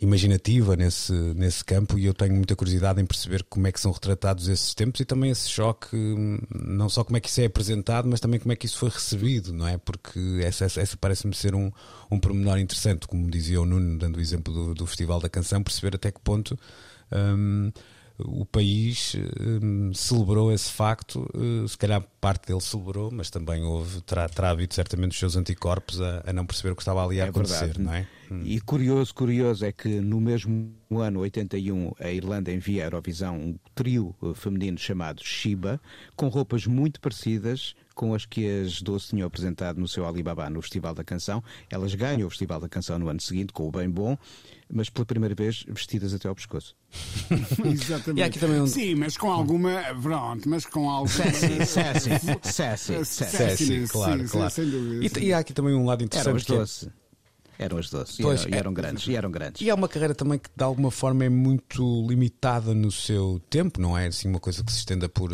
[0.00, 3.90] imaginativa nesse, nesse campo e eu tenho muita curiosidade em perceber como é que são
[3.90, 5.96] retratados esses tempos e também esse choque,
[6.54, 8.90] não só como é que isso é apresentado, mas também como é que isso foi
[8.90, 9.78] recebido, não é?
[9.78, 11.70] Porque essa, essa, essa parece-me ser um,
[12.10, 15.62] um pormenor interessante, como dizia o Nuno, dando o exemplo do, do Festival da Canção,
[15.62, 16.58] perceber até que ponto.
[17.12, 17.72] Hum,
[18.18, 24.00] o país um, celebrou esse facto, uh, se calhar parte dele celebrou, mas também houve,
[24.02, 27.20] terá, terá havido certamente os seus anticorpos a, a, não perceber o que estava ali
[27.20, 27.82] a é acontecer, verdade.
[27.82, 28.06] não é?
[28.30, 28.42] Hum.
[28.44, 33.58] E curioso, curioso é que no mesmo ano 81 a Irlanda envia à Eurovisão um
[33.74, 35.80] trio uh, feminino chamado Shiba,
[36.14, 40.60] com roupas muito parecidas com as que as Doce tinham apresentado no seu Alibaba no
[40.60, 41.42] Festival da Canção.
[41.70, 44.18] Elas ganham o Festival da Canção no ano seguinte, com o Bem Bom,
[44.72, 46.74] mas pela primeira vez vestidas até ao pescoço.
[47.64, 48.20] Exatamente.
[48.20, 48.66] E aqui também um...
[48.66, 49.82] Sim, mas com alguma.
[50.02, 51.08] Pronto, mas com algo.
[51.08, 52.10] Sassy, sassy,
[52.42, 53.88] sassy, sassy.
[53.88, 54.50] Claro, claro.
[54.50, 55.20] Sem dúvida.
[55.20, 56.28] E, e há aqui também um lado interessante.
[56.28, 57.04] Eram as Doce.
[57.58, 59.62] Eram as doces pois, e, eram, e eram é, grandes, e eram grandes.
[59.62, 63.80] E é uma carreira também que de alguma forma é muito limitada no seu tempo,
[63.80, 65.30] não é assim uma coisa que se estenda por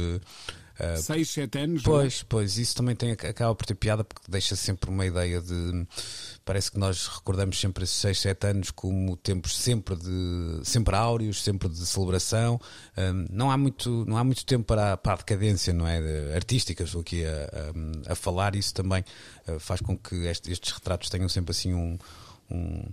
[0.81, 1.83] uh, Seis, sete anos.
[1.83, 5.87] Pois, pois, isso também tem, acaba por ter piada porque deixa sempre uma ideia de.
[6.45, 11.43] Parece que nós recordamos sempre esses 6, 7 anos como tempos sempre de sempre áureos,
[11.43, 12.61] sempre de celebração.
[12.97, 16.01] Um, não, há muito, não há muito tempo para, para a decadência, não é?
[16.01, 18.57] De, artística, estou aqui a, a, a falar.
[18.57, 19.05] Isso também
[19.49, 21.99] uh, faz com que estes, estes retratos tenham sempre assim um,
[22.51, 22.85] um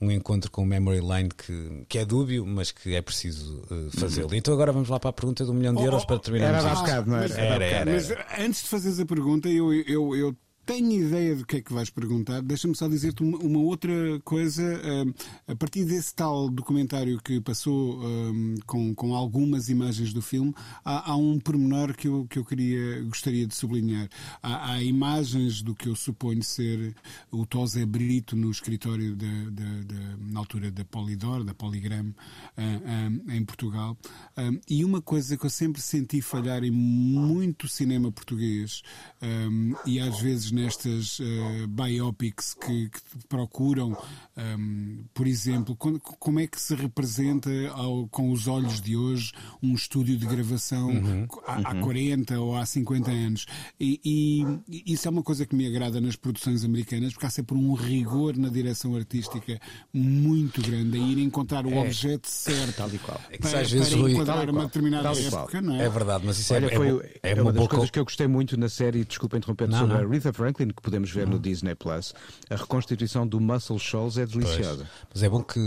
[0.00, 3.90] um encontro com o Memory Lane que, que é dúbio, mas que é preciso uh,
[3.98, 4.34] fazê-lo.
[4.34, 6.54] Então agora vamos lá para a pergunta do milhão de euros oh, para terminar.
[6.54, 7.34] Era bocado, não era?
[7.34, 11.46] Era, era, era, Mas antes de fazeres a pergunta, eu, eu, eu tenho ideia do
[11.46, 12.42] que é que vais perguntar.
[12.42, 13.92] Deixa-me só dizer-te uma, uma, outra
[14.24, 14.64] coisa.
[15.46, 18.00] a partir desse tal documentário que passou
[18.66, 20.52] com, com algumas imagens do filme,
[20.84, 24.08] há, há, um pormenor que eu, que eu queria, gostaria de sublinhar.
[24.42, 26.94] Há, há imagens do que eu suponho ser
[27.30, 29.26] o Tosé Brito no escritório de,
[30.18, 32.12] na altura da Polidor, da Poligram,
[33.28, 33.96] em Portugal.
[34.68, 38.82] e uma coisa que eu sempre senti falhar em muito cinema português,
[39.84, 46.40] e às vezes nestas uh, biopics que, que procuram, um, ehm, por exemplo, como, como,
[46.40, 51.26] é que se representa ao, com os olhos de hoje um estúdio de gravação uhum,
[51.46, 51.62] há, uhum.
[51.64, 53.46] há 40 ou há 50 anos.
[53.78, 57.54] E, e, isso é uma coisa que me agrada nas produções americanas, porque há sempre
[57.54, 59.60] um rigor na direção artística
[59.92, 63.20] muito grande, a ir encontrar o é, objeto certo tal e qual.
[63.30, 65.84] É que para, às vezes para enquadrar uma determinada época, não é?
[65.84, 66.88] É verdade, mas isso é Olha, é, foi,
[67.22, 69.96] é, é, uma, das coisas que eu gostei muito na série, desculpa interromper, sobre não.
[69.96, 72.14] a Aretha Franklin, que podemos ver no Disney Plus,
[72.48, 74.76] a reconstituição do Muscle Shoals é deliciosa.
[74.76, 75.08] Pois.
[75.14, 75.58] Mas é bom que,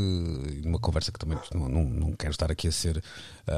[0.63, 3.03] numa conversa que também não, não, não quero estar aqui a ser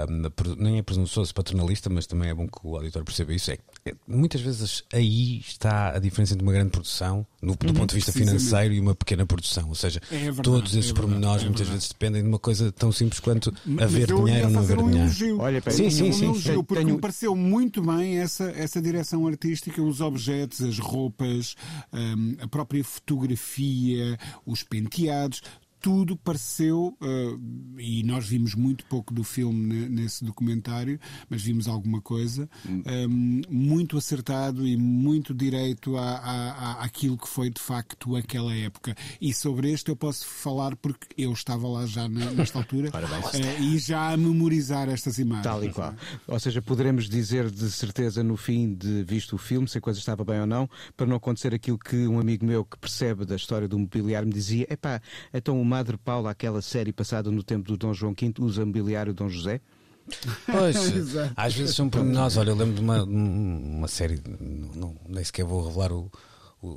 [0.10, 3.52] um, nem é presunçoso paternalista, mas também é bom que o auditor perceba isso.
[3.52, 7.74] É, é, muitas vezes aí está a diferença entre uma grande produção, no, do uhum,
[7.74, 9.70] ponto de vista financeiro, e uma pequena produção.
[9.70, 12.72] Ou seja, é verdade, todos esses é pormenores é muitas vezes dependem de uma coisa
[12.72, 15.08] tão simples quanto mas haver dinheiro ou não haver um dinheiro.
[15.08, 15.40] Elogio.
[15.40, 16.96] Olha, sim, sim, sim, um elogio, porque tenho...
[16.96, 21.56] me pareceu muito bem essa, essa direção artística, os objetos, as roupas,
[21.92, 25.42] um, a própria fotografia, os penteados
[25.82, 32.00] tudo pareceu, uh, e nós vimos muito pouco do filme nesse documentário, mas vimos alguma
[32.00, 38.56] coisa, um, muito acertado e muito direito à, à, àquilo que foi de facto aquela
[38.56, 38.96] época.
[39.20, 43.80] E sobre este eu posso falar porque eu estava lá já nesta altura uh, e
[43.80, 45.44] já a memorizar estas imagens.
[45.44, 45.96] Tal e qual.
[46.28, 50.00] Ou seja, poderemos dizer de certeza no fim de visto o filme se a coisa
[50.00, 53.36] estava bem ou não, para não acontecer aquilo que um amigo meu que percebe da
[53.36, 55.02] história do mobiliário me dizia: epá,
[55.34, 59.14] então o Madre Paula, aquela série passada no tempo do Dom João V, usa mobiliário
[59.14, 59.62] Dom José?
[60.46, 60.76] Pois,
[61.34, 62.36] às vezes são pormenores.
[62.36, 64.22] Olha, eu lembro de uma, uma série,
[64.76, 66.12] não, nem sequer vou revelar o,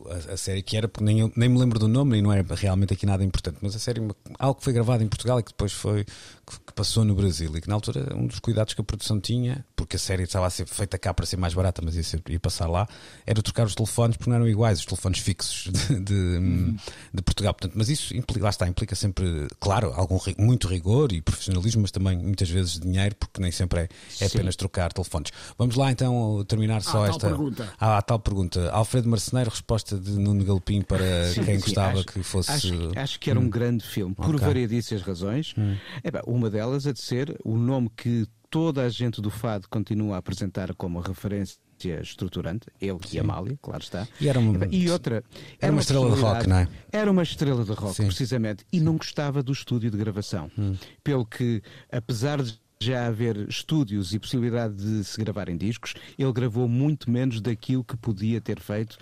[0.08, 2.32] a, a, série que era, porque nem, eu, nem me lembro do nome, nem não
[2.32, 4.00] é realmente aqui nada importante, mas a série,
[4.38, 6.06] algo que foi gravado em Portugal e que depois foi,
[6.44, 9.64] que, passou no Brasil e que na altura um dos cuidados que a produção tinha,
[9.76, 12.20] porque a série estava a ser feita cá para ser mais barata, mas ia, ser,
[12.28, 12.88] ia passar lá,
[13.24, 16.76] era trocar os telefones porque não eram iguais, os telefones fixos de, de, uhum.
[17.12, 17.54] de Portugal.
[17.54, 21.92] Portanto, mas isso implica, lá está, implica sempre, claro, algum muito rigor e profissionalismo, mas
[21.92, 23.88] também muitas vezes dinheiro, porque nem sempre é,
[24.20, 25.30] é apenas trocar telefones.
[25.56, 27.20] Vamos lá então terminar só ah, esta.
[27.20, 27.72] Tal pergunta.
[27.78, 28.70] Ah, a tal pergunta.
[28.70, 32.50] Alfredo Marceneiro, resposta resposta de Nuno Galpim para sim, quem sim, gostava acho, que fosse.
[32.50, 33.50] Acho, acho, que era um hum.
[33.50, 34.46] grande filme, por okay.
[34.46, 35.54] variedíssimas razões.
[35.56, 35.76] Hum.
[36.02, 39.68] É, bem, uma delas a de ser o nome que toda a gente do Fado
[39.68, 41.58] continua a apresentar como referência
[42.00, 43.16] estruturante, ele Sim.
[43.16, 44.06] e Amália, claro está.
[44.20, 45.16] E, era uma, e outra.
[45.16, 45.24] Era,
[45.60, 46.68] era uma, uma estrela de rock, não é?
[46.92, 48.06] Era uma estrela de rock, Sim.
[48.06, 50.50] precisamente, e não gostava do estúdio de gravação.
[50.58, 50.76] Hum.
[51.02, 56.32] Pelo que, apesar de já haver estúdios e possibilidade de se gravar em discos, ele
[56.32, 58.98] gravou muito menos daquilo que podia ter feito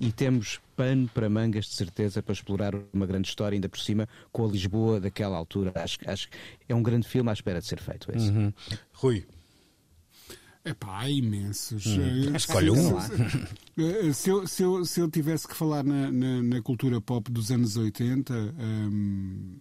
[0.00, 4.08] e temos pano para mangas de certeza para explorar uma grande história, ainda por cima
[4.30, 5.72] com a Lisboa daquela altura.
[5.74, 6.36] Acho, acho que
[6.68, 8.10] é um grande filme à espera de ser feito.
[8.14, 8.28] Esse.
[8.28, 8.52] Uhum.
[8.92, 9.26] Rui.
[10.64, 11.86] É pá, há imensos.
[11.86, 12.34] Hum.
[12.34, 12.98] Escolhe um.
[13.78, 17.30] Eh, se eu, se, eu, se eu tivesse que falar na, na, na cultura pop
[17.30, 19.58] dos anos 80, hum,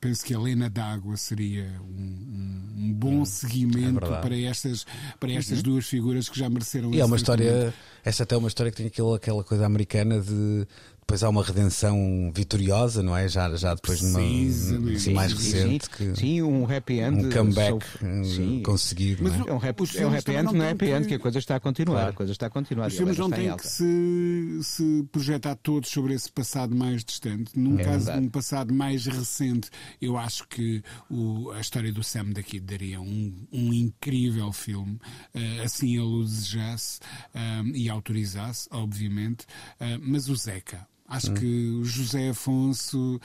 [0.00, 4.86] penso que a Helena d'Água seria um, um bom hum, seguimento é para estas,
[5.18, 5.64] para estas uhum.
[5.64, 7.74] duas figuras que já mereceram E é uma história,
[8.04, 10.66] essa até é uma história que tem aquela, aquela coisa americana de
[11.08, 13.26] depois há uma redenção vitoriosa, não é?
[13.26, 15.86] Já, já depois numa sim, mais recente.
[15.86, 17.24] Sim, que, sim, um happy end.
[17.24, 18.62] Um comeback eh, sim.
[18.62, 19.24] conseguido.
[19.24, 19.38] Mas é?
[19.38, 19.52] é?
[19.54, 21.08] um happy, é um happy end, não é happy end, que...
[21.08, 21.94] que a coisa está a continuar.
[21.94, 22.10] Claro.
[22.10, 22.88] A coisa está a continuar.
[22.88, 27.58] Os filmes não têm que se, se projetar todos sobre esse passado mais distante.
[27.58, 28.20] Num é caso verdade.
[28.20, 29.70] de um passado mais recente,
[30.02, 35.00] eu acho que o, a história do Sam daqui daria um, um incrível filme.
[35.34, 37.00] Uh, assim ele o desejasse
[37.34, 39.46] uh, e autorizasse, obviamente.
[39.80, 41.34] Uh, mas o Zeca Acho hum.
[41.34, 43.18] que o José Afonso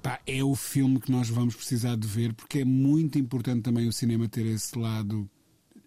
[0.00, 3.88] pá, é o filme que nós vamos precisar de ver, porque é muito importante também
[3.88, 5.28] o cinema ter esse lado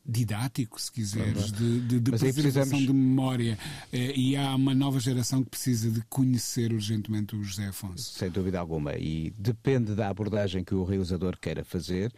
[0.06, 2.86] didático, se quiseres, de, de, de preservação precisamos...
[2.88, 3.58] de memória.
[3.94, 8.12] Eh, e há uma nova geração que precisa de conhecer urgentemente o José Afonso.
[8.18, 8.96] Sem dúvida alguma.
[8.96, 12.12] E depende da abordagem que o realizador queira fazer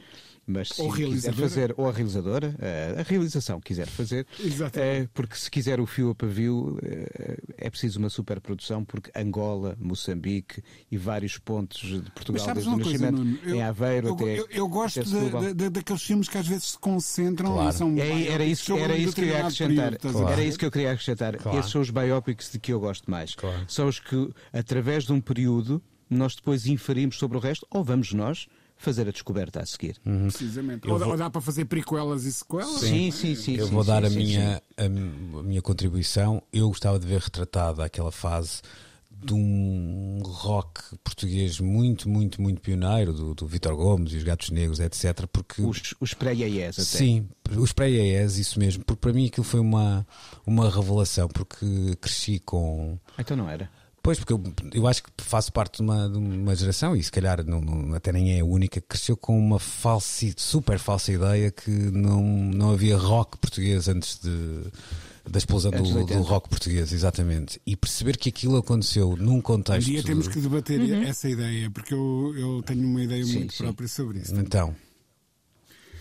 [0.46, 4.28] mas se quiser fazer, ou a realizadora, eh, a realização quiser fazer,
[4.74, 9.78] é, porque se quiser o fio a pavio, é, é preciso uma superprodução, porque Angola,
[9.80, 14.40] Moçambique e vários pontos de Portugal desde o nascimento, coisa, eu, em Aveiro eu, até.
[14.40, 17.70] Eu, eu gosto de, de, daqueles filmes que às vezes se concentram claro.
[17.70, 17.98] e são.
[17.98, 19.98] É, era isso, era isso que eu queria acrescentar.
[19.98, 20.28] Claro.
[20.28, 21.38] Era isso que eu queria acrescentar.
[21.38, 21.60] Claro.
[21.60, 23.36] Esses são os biopics de que eu gosto mais.
[23.68, 28.14] São os que, através de um período, nós depois inferimos sobre o resto, ou vamos
[28.14, 28.48] nós
[28.84, 29.98] fazer a descoberta a seguir.
[30.06, 30.28] Uhum.
[30.28, 30.88] Precisamente.
[30.88, 31.10] Ou, vou...
[31.10, 32.82] ou, dá para fazer prequelas e sequelas?
[32.82, 33.56] Sim, sim, sim.
[33.56, 34.90] Eu sim, vou sim, dar sim, a, minha, a, a,
[35.44, 36.42] minha contribuição.
[36.52, 38.62] Eu gostava de ver retratada aquela fase
[39.26, 44.50] de um rock português muito, muito, muito pioneiro, do, do Vitor Gomes e os Gatos
[44.50, 45.26] Negros, etc.
[45.32, 46.84] Porque, os, os pré-AES até.
[46.84, 48.84] Sim, os pré-AES, isso mesmo.
[48.84, 50.06] Porque para mim aquilo foi uma,
[50.46, 53.00] uma revelação, porque cresci com...
[53.18, 53.70] Então não era?
[54.04, 54.44] Pois, porque eu,
[54.74, 57.96] eu acho que faço parte de uma, de uma geração, e se calhar não, não,
[57.96, 62.22] até nem é a única, que cresceu com uma falsa, super falsa ideia que não,
[62.22, 64.66] não havia rock português antes de,
[65.30, 67.62] da explosão do, do, rock português, exatamente.
[67.66, 69.88] E perceber que aquilo aconteceu num contexto.
[69.88, 71.04] Um dia temos que debater uhum.
[71.04, 73.64] essa ideia, porque eu, eu tenho uma ideia sim, muito sim.
[73.64, 74.36] própria sobre isso.
[74.36, 74.76] Então.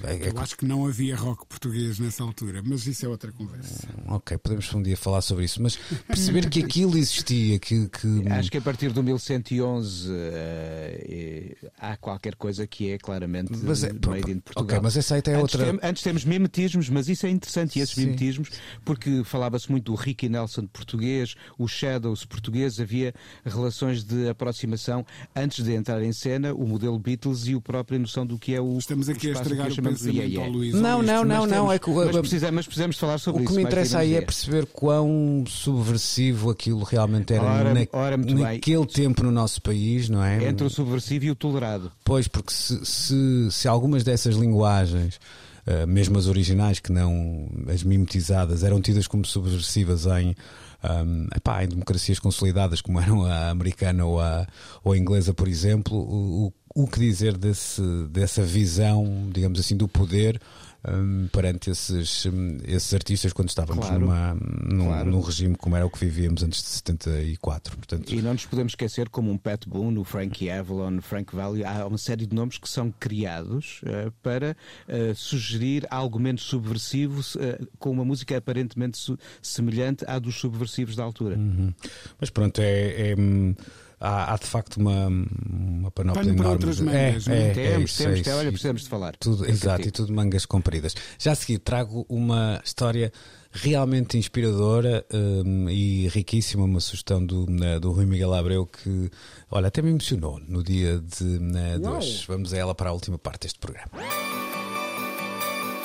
[0.04, 3.30] É, é eu acho que não havia rock português nessa altura, mas isso é outra
[3.32, 3.88] conversa.
[4.08, 5.76] Ok, podemos um dia falar sobre isso, mas
[6.06, 8.28] perceber que aquilo existia, que, que...
[8.28, 13.84] Acho que a partir do 1111 uh, eh, há qualquer coisa que é claramente mas
[13.84, 14.64] é, made in Portugal.
[14.64, 15.64] Ok, mas essa aí é outra...
[15.64, 18.06] Tem, antes temos mimetismos, mas isso é interessante, e esses Sim.
[18.06, 18.50] mimetismos,
[18.84, 25.64] porque falava-se muito do Ricky Nelson português, os Shadows portugueses, havia relações de aproximação antes
[25.64, 28.78] de entrar em cena, o modelo Beatles e o própria noção do que é o
[28.78, 30.34] Estamos aqui a estragar o Luís.
[30.34, 31.72] Não, Luís, não, mas não, temos- não.
[31.72, 33.52] É que, Mas o- precisamos, mas precisamos falar sobre o isso.
[33.52, 38.34] que me interessa aí é perceber quão subversivo aquilo realmente era Ora- na- ora, muito
[38.34, 38.42] bem.
[38.44, 40.44] naquele tempo no nosso país, não é?
[40.48, 41.90] Entre o subversivo e o tolerado.
[42.04, 45.18] Pois, porque se, se, se algumas dessas linguagens,
[45.66, 50.34] eh, mesmo as originais, que não as mimetizadas, eram tidas como subversivas em,
[50.82, 54.46] ahm, epá, em democracias consolidadas, como eram a americana ou a,
[54.82, 59.76] ou a inglesa, por exemplo, o, o, o que dizer desse, dessa visão, digamos assim,
[59.76, 60.40] do poder
[60.84, 64.00] ahm, perante esses, hum, esses artistas quando estávamos Claro.
[64.00, 65.10] numa, num, Claro.
[65.10, 67.76] num regime como era o que vivíamos antes de 74.
[67.76, 71.64] Portanto, E não nos podemos esquecer, como um Pat Boone, o Frankie Avalon, Frank Valli,
[71.64, 74.56] há uma série de nomes que são criados eh, para
[74.88, 78.98] eh, sugerir algo menos subversivo, eh, com uma música aparentemente
[79.40, 81.36] semelhante à dos subversivos da altura.
[81.36, 81.72] Uhum.
[82.20, 83.54] Mas pronto, é, é, hum,
[84.02, 86.52] há, há de facto uma, uma panóplia Pano enorme.
[86.52, 87.46] outras mangas, é, é?
[87.48, 89.16] é, temos, é temos, é olha, precisamos de falar.
[89.16, 90.94] Tudo, exato, e tudo mangas compridas.
[91.18, 93.12] Já a seguir trago uma história
[93.52, 99.10] realmente inspiradora hum, e riquíssima, uma sugestão do, na- do Rui Miguel Abreu que,
[99.50, 102.24] olha, até me emocionou no dia de, na, de hoje.
[102.26, 103.90] Vamos a ela para a última parte deste programa.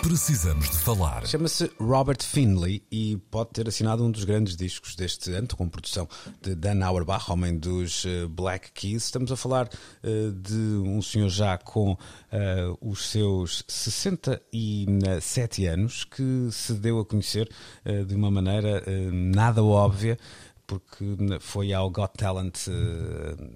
[0.02, 1.26] Precisamos de falar.
[1.26, 6.08] Chama-se Robert Finley e pode ter assinado um dos grandes discos deste ano, com produção
[6.42, 9.06] de Dan Auerbach, homem dos eh, Black Keys.
[9.06, 9.68] Estamos a falar
[10.04, 11.98] eh, de um senhor já com
[12.32, 17.50] eh, os seus 67 anos que se deu a conhecer
[17.84, 20.18] eh, de uma maneira eh, nada óbvia
[20.68, 22.68] porque foi ao Got Talent,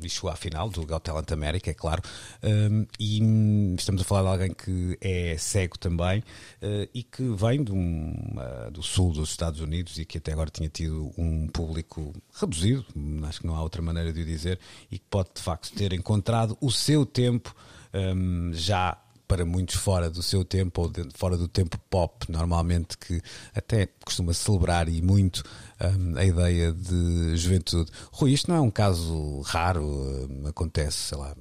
[0.02, 2.02] e chegou à final do Got Talent América, é claro,
[2.42, 6.24] um, e hum, estamos a falar de alguém que é cego também
[6.62, 10.32] eh, e que vem de um, ah, do sul dos Estados Unidos e que até
[10.32, 12.86] agora tinha tido um público reduzido,
[13.28, 14.58] acho que não há outra maneira de o dizer,
[14.90, 17.54] e que pode de facto ter encontrado o seu tempo
[17.94, 18.98] hum, já
[19.32, 23.22] para muitos fora do seu tempo ou de- fora do tempo pop, normalmente que
[23.56, 25.42] até costuma celebrar e muito
[25.82, 27.90] hum, a ideia de juventude.
[28.12, 31.34] Rui, isto não é um caso raro, hum, acontece, sei lá,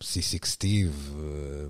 [0.00, 0.92] C6 Steve,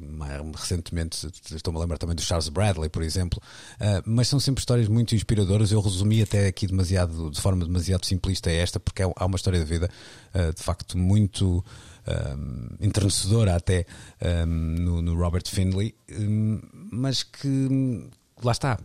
[0.01, 3.41] mais recentemente estou-me a lembrar também do Charles Bradley, por exemplo,
[3.81, 5.71] ah, mas são sempre histórias muito inspiradoras.
[5.71, 9.59] Eu resumi até aqui demasiado, de forma demasiado simplista esta, porque é- há uma história
[9.61, 9.89] de vida
[10.35, 11.65] ah, de facto muito
[12.09, 13.87] um, entrenecedora até
[14.23, 18.09] um, no, no Robert Findlay, um, mas que
[18.43, 18.79] lá está,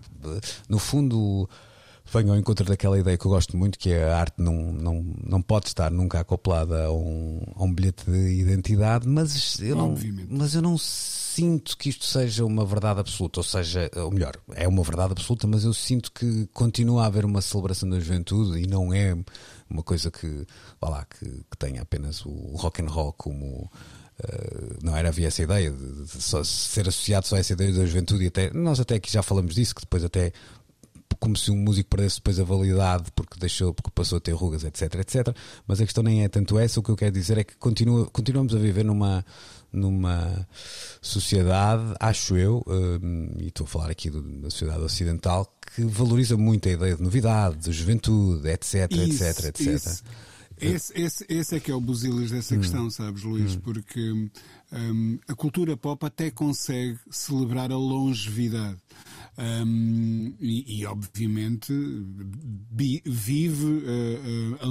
[0.67, 1.47] no fundo
[2.11, 5.05] venho ao encontro daquela ideia que eu gosto muito, que é a arte não, não,
[5.23, 9.91] não pode estar nunca acoplada a um, a um bilhete de identidade, mas eu, não,
[9.91, 10.27] Obviamente.
[10.29, 14.67] mas eu não sinto que isto seja uma verdade absoluta, ou seja, ou melhor, é
[14.67, 18.67] uma verdade absoluta, mas eu sinto que continua a haver uma celebração da juventude e
[18.67, 19.15] não é
[19.73, 20.47] uma coisa que,
[20.79, 23.69] vá lá, que, que tenha apenas o rock and roll como
[24.13, 27.73] Uh, não era havia essa ideia de, de só ser associado só a essa ideia
[27.73, 30.31] da juventude até nós até aqui já falamos disso que depois até
[31.23, 34.65] como se um músico perdesse depois a validade porque deixou porque passou a ter rugas
[34.65, 35.33] etc etc
[35.65, 38.05] mas a questão nem é tanto essa o que eu quero dizer é que continua,
[38.07, 39.25] continuamos a viver numa
[39.71, 40.45] numa
[41.01, 46.67] sociedade acho eu um, e estou a falar aqui da sociedade ocidental que valoriza muito
[46.67, 50.03] a ideia de novidade de juventude etc Isso, etc etc isso.
[50.61, 52.35] Esse, esse, esse é que é o busilis Hum.
[52.35, 53.55] dessa questão, sabes, Luís?
[53.55, 54.29] Porque
[54.71, 58.77] hum, a cultura pop até consegue celebrar a longevidade.
[59.35, 64.65] Hum, e, e, obviamente bi- vive uh, uh,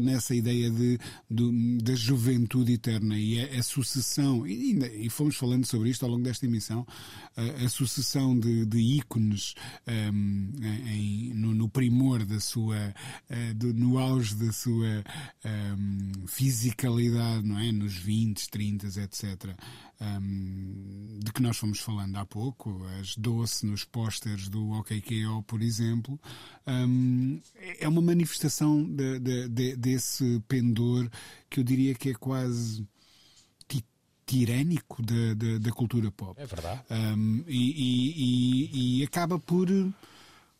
[0.00, 0.98] nessa ideia de,
[1.30, 6.10] do- da juventude eterna e a, a sucessão, e, e fomos falando sobre isto ao
[6.10, 6.84] longo desta emissão,
[7.36, 9.54] a, a sucessão de, de ícones
[10.12, 10.50] hum,
[10.88, 12.92] em- no, no primor da sua,
[13.30, 15.04] eh, do- no auge da sua
[15.78, 17.70] hum, fisicalidade, não é?
[17.70, 19.54] Nos 20, 30, etc.
[20.00, 25.60] hum, de que nós fomos falando há pouco, as doce nos pósteres do OKKO, por
[25.62, 26.18] exemplo,
[26.66, 27.40] hum,
[27.80, 31.08] é uma manifestação de- de- de- desse pendor
[31.50, 32.86] que eu diria que é quase
[33.66, 33.84] ti-
[34.26, 36.40] tirânico da, da, da cultura pop.
[36.40, 38.14] é verdade Um, e, e-
[38.96, 39.68] e- e acaba por,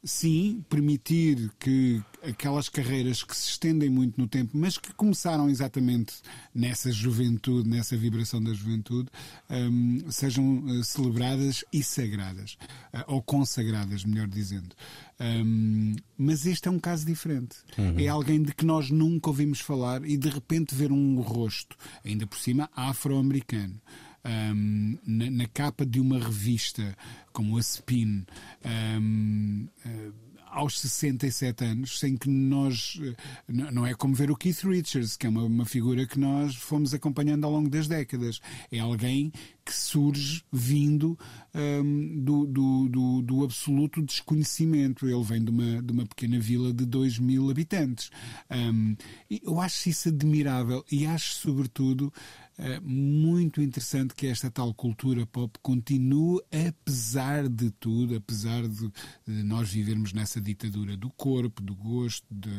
[0.05, 6.15] sim, permitir que aquelas carreiras que se estendem muito no tempo, mas que começaram exatamente
[6.55, 9.09] nessa juventude, nessa vibração da juventude,
[9.51, 12.57] um, sejam uh, celebradas e sagradas,
[12.95, 14.75] uh, ou consagradas, melhor dizendo.
[15.21, 17.57] Um, mas este é um caso diferente.
[17.97, 22.27] É alguém de que nós nunca ouvimos falar e de repente ver um rosto, ainda
[22.27, 23.81] por cima afro-americano
[24.29, 26.97] um, na, na capa de uma revista
[27.33, 28.25] como a Spin
[29.01, 30.13] um, uh,
[30.51, 32.99] aos 67 anos, sem que nós.
[33.49, 36.55] n- Não é como ver o Keith Richards, que é uma, uma figura que nós
[36.57, 38.41] fomos acompanhando ao longo das décadas.
[38.73, 39.31] É alguém
[39.65, 41.19] que surge vindo
[41.55, 45.07] um, do, do, do, do, absoluto desconhecimento.
[45.07, 48.11] Ele vem de uma, de uma pequena vila de 2 mil habitantes.
[48.51, 48.97] Um,
[49.31, 52.11] eu acho isso admirável e acho, sobretudo,
[52.59, 58.91] é muito interessante que esta tal cultura pop continue, apesar de tudo, apesar de,
[59.25, 62.51] de nós vivermos nessa ditadura do corpo, do gosto, de,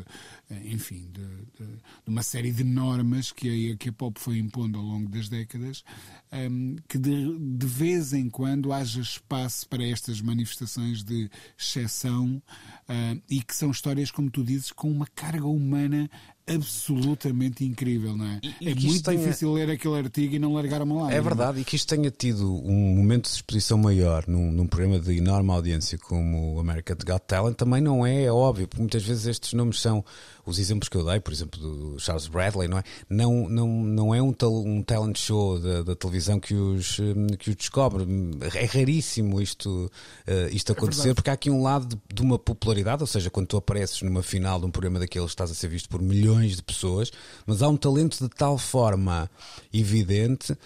[0.50, 4.38] eh, enfim, de, de, de, uma série de normas que a, que a pop foi
[4.38, 5.84] impondo ao longo das décadas,
[6.32, 12.42] um, ehm, que de, de vez em quando haja espaço para estas manifestações de exceção
[13.30, 16.10] e que são histórias, como tu dizes, com uma carga humana
[16.56, 18.40] absolutamente incrível, não é?
[18.44, 19.18] E, e é muito tenha...
[19.18, 21.20] difícil ler aquele artigo e não largar uma lágrima.
[21.20, 25.00] É verdade, e que isto tenha tido um momento de exposição maior num, num programa
[25.00, 29.04] de enorme audiência como o American Got Talent também não é, é óbvio, porque muitas
[29.04, 30.04] vezes estes nomes são
[30.50, 32.84] os exemplos que eu dei, por exemplo, do Charles Bradley, não é?
[33.10, 34.34] Não, não, não é um,
[34.66, 38.06] um talent show da, da televisão que os, hum, que os descobre.
[38.56, 39.92] É raríssimo isto,
[40.28, 43.08] uh, isto é acontecer, é porque há aqui um lado de, de, uma popularidade, ou
[43.08, 46.02] seja, quando tu apareces numa final de um programa daqueles, estás a ser visto por
[46.02, 47.12] milhões de pessoas,
[47.46, 49.30] mas há um talento de tal forma
[49.72, 50.58] evidente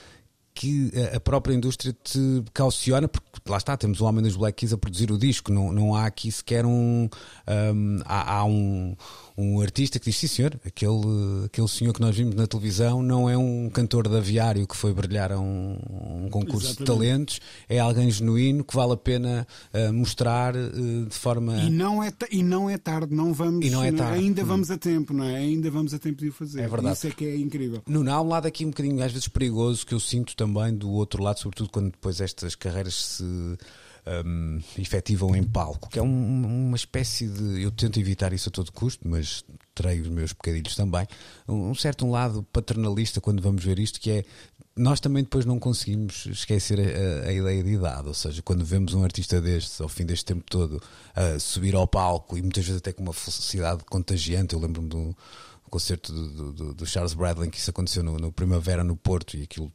[0.53, 4.73] que a própria indústria te cauciona, porque lá está, temos o Homem dos Black Keys
[4.73, 7.09] a produzir o disco, não, não há aqui sequer um.
[7.47, 8.95] um há, há um,
[9.37, 13.29] um artista que diz: sim, senhor, aquele, aquele senhor que nós vimos na televisão não
[13.29, 15.77] é um cantor de aviário que foi brilhar a um,
[16.25, 16.77] um concurso Exatamente.
[16.79, 21.57] de talentos, é alguém genuíno que vale a pena uh, mostrar uh, de forma.
[21.57, 23.65] E não, é e não é tarde, não vamos.
[23.65, 24.19] E não é tarde.
[24.19, 24.45] Ainda hum.
[24.45, 25.37] vamos a tempo, não é?
[25.37, 26.61] Ainda vamos a tempo de o fazer.
[26.61, 26.95] É verdade.
[26.95, 27.81] Isso é que é incrível.
[27.87, 30.89] No, há um lado aqui um bocadinho, às vezes, perigoso que eu sinto também do
[30.91, 33.57] outro lado, sobretudo quando depois estas carreiras se
[34.25, 37.61] um, efetivam em palco, que é um, uma espécie de.
[37.61, 39.43] Eu tento evitar isso a todo custo, mas
[39.73, 41.07] terei os meus pecadilhos também.
[41.47, 44.25] Um, um certo um lado paternalista quando vamos ver isto, que é
[44.75, 48.93] nós também depois não conseguimos esquecer a, a, ideia de idade, ou seja, quando vemos
[48.95, 52.79] um artista destes ao fim deste tempo todo uh, subir ao palco e muitas vezes
[52.79, 55.15] até com uma felicidade contagiante, eu lembro-me do,
[55.73, 59.41] concerto do, do, do, Charles Bradley, que isso aconteceu no, no, Primavera no Porto, e
[59.41, 59.71] aquilo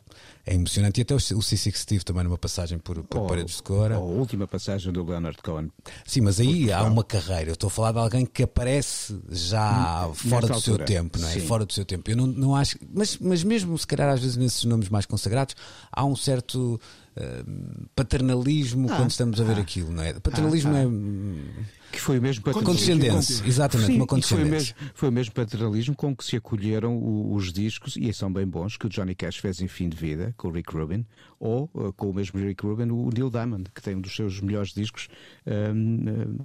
[0.46, 1.00] é emocionante.
[1.00, 3.96] E até o, o C6 Steve também numa passagem por, por Paredes de Cora.
[3.96, 5.72] A última passagem do Leonard Cohen.
[6.06, 7.50] Sim, mas aí há uma carreira.
[7.50, 10.60] Eu estou a falar de alguém que aparece já hum, fora do altura.
[10.60, 11.32] seu tempo, não é?
[11.32, 11.40] Sim.
[11.40, 12.08] Fora do seu tempo.
[12.08, 12.78] Eu não, não acho.
[12.94, 15.56] Mas, mas mesmo se calhar às vezes nesses nomes mais consagrados,
[15.90, 16.80] há um certo.
[17.18, 20.12] Uh, paternalismo ah, quando estamos a ver ah, aquilo, não é?
[20.14, 24.74] Paternalismo ah, é que foi o mesmo condescendência, exatamente, Sim, uma condescendência.
[24.76, 28.32] Foi o, mesmo, foi o mesmo paternalismo com que se acolheram os discos, e são
[28.32, 31.04] bem bons, que o Johnny Cash fez em fim de vida, com o Rick Rubin,
[31.40, 34.40] ou uh, com o mesmo Rick Rubin, o Neil Diamond, que tem um dos seus
[34.40, 35.08] melhores discos.
[35.46, 36.38] Um,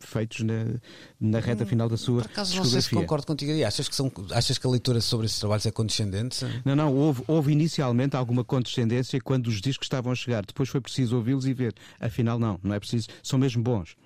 [0.00, 0.80] feitos na,
[1.20, 3.64] na reta hum, final da sua Por acaso, não sei se concordo contigo aí.
[3.64, 6.44] Achas que, são, achas que a leitura sobre esses trabalhos é condescendente?
[6.64, 6.94] Não, não.
[6.94, 10.44] Houve, houve inicialmente alguma condescendência quando os discos estavam a chegar.
[10.44, 11.74] Depois foi preciso ouvi-los e ver.
[12.00, 12.58] Afinal, não.
[12.62, 13.08] Não é preciso.
[13.22, 13.96] São mesmo bons.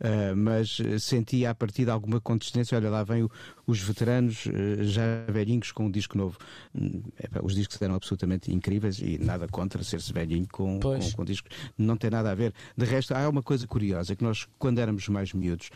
[0.00, 3.30] Uh, mas sentia a partir de alguma consistência, olha lá vem o,
[3.66, 6.38] os veteranos uh, já velhinhos com um disco novo.
[6.72, 7.02] Uh,
[7.42, 11.96] os discos eram absolutamente incríveis e nada contra ser-se velhinho com, com, com discos, não
[11.96, 12.54] tem nada a ver.
[12.76, 15.70] De resto, há uma coisa curiosa, que nós, quando éramos mais miúdos,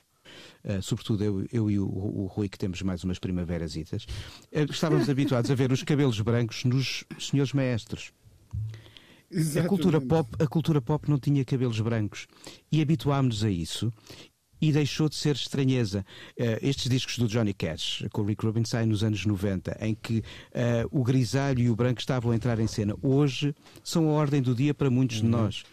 [0.64, 3.80] Uh, sobretudo eu, eu e o, o, Rui, que temos mais umas primaveras, uh,
[4.70, 8.12] estávamos habituados a ver os cabelos brancos nos senhores maestros.
[9.58, 12.26] A cultura, pop, a cultura pop não tinha cabelos brancos
[12.70, 13.92] e habituámos-nos a isso
[14.62, 16.06] e deixou de ser estranheza.
[16.38, 19.92] Uh, estes discos do Johnny Cash, com o Rick Rubin, saem nos anos 90, em
[19.92, 22.94] que uh, o grisalho e o branco estavam a entrar em cena.
[23.02, 23.52] Hoje
[23.82, 25.24] são a ordem do dia para muitos uhum.
[25.24, 25.64] de nós.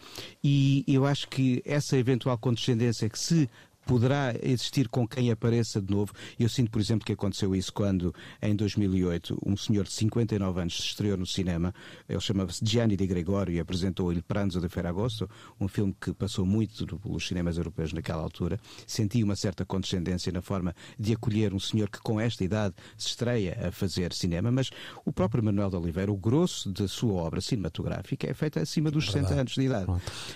[0.43, 3.47] E eu acho que essa eventual condescendência que se
[3.89, 6.13] poderá existir com quem apareça de novo.
[6.39, 10.77] Eu sinto, por exemplo, que aconteceu isso quando, em 2008, um senhor de 59 anos
[10.77, 11.73] se estreou no cinema.
[12.07, 15.27] Ele chamava-se Gianni Di Gregorio e apresentou Il Pranzo de Ferragosto,
[15.59, 18.59] um filme que passou muito pelos cinemas europeus naquela altura.
[18.85, 23.07] Senti uma certa condescendência na forma de acolher um senhor que, com esta idade, se
[23.07, 24.69] estreia a fazer cinema, mas
[25.03, 29.09] o próprio Manuel de Oliveira, o grosso da sua obra cinematográfica, é feita acima dos
[29.09, 29.87] é 60 anos de idade.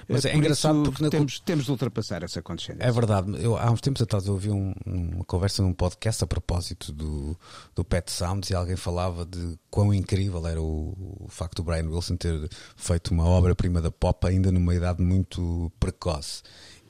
[0.10, 2.90] Mas é engraçado porque temos, temos de ultrapassar essa condescendência.
[2.90, 6.28] É verdade eu há uns tempos atrás eu ouvi um, uma conversa num podcast a
[6.28, 7.38] propósito do,
[7.76, 11.90] do Pet Sounds e alguém falava de quão incrível era o, o facto do Brian
[11.90, 16.42] Wilson ter feito uma obra-prima da pop ainda numa idade muito precoce.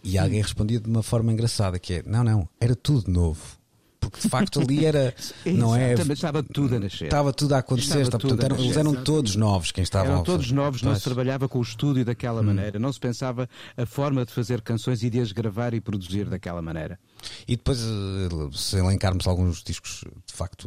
[0.03, 3.62] E alguém respondia de uma forma engraçada que é, não, não, era tudo novo
[4.09, 5.13] porque de facto ali era.
[5.45, 5.93] não é?
[5.93, 7.05] Estava tudo a nascer.
[7.05, 8.01] Estava tudo a acontecer.
[8.01, 11.49] Estava portanto, eram, eles eram todos novos quem estavam Eram todos novos, não se trabalhava
[11.49, 12.45] com o estúdio daquela hum.
[12.45, 16.25] maneira, não se pensava a forma de fazer canções e de as gravar e produzir
[16.25, 16.99] daquela maneira.
[17.47, 20.65] E depois, eh, se elencarmos alguns discos de facto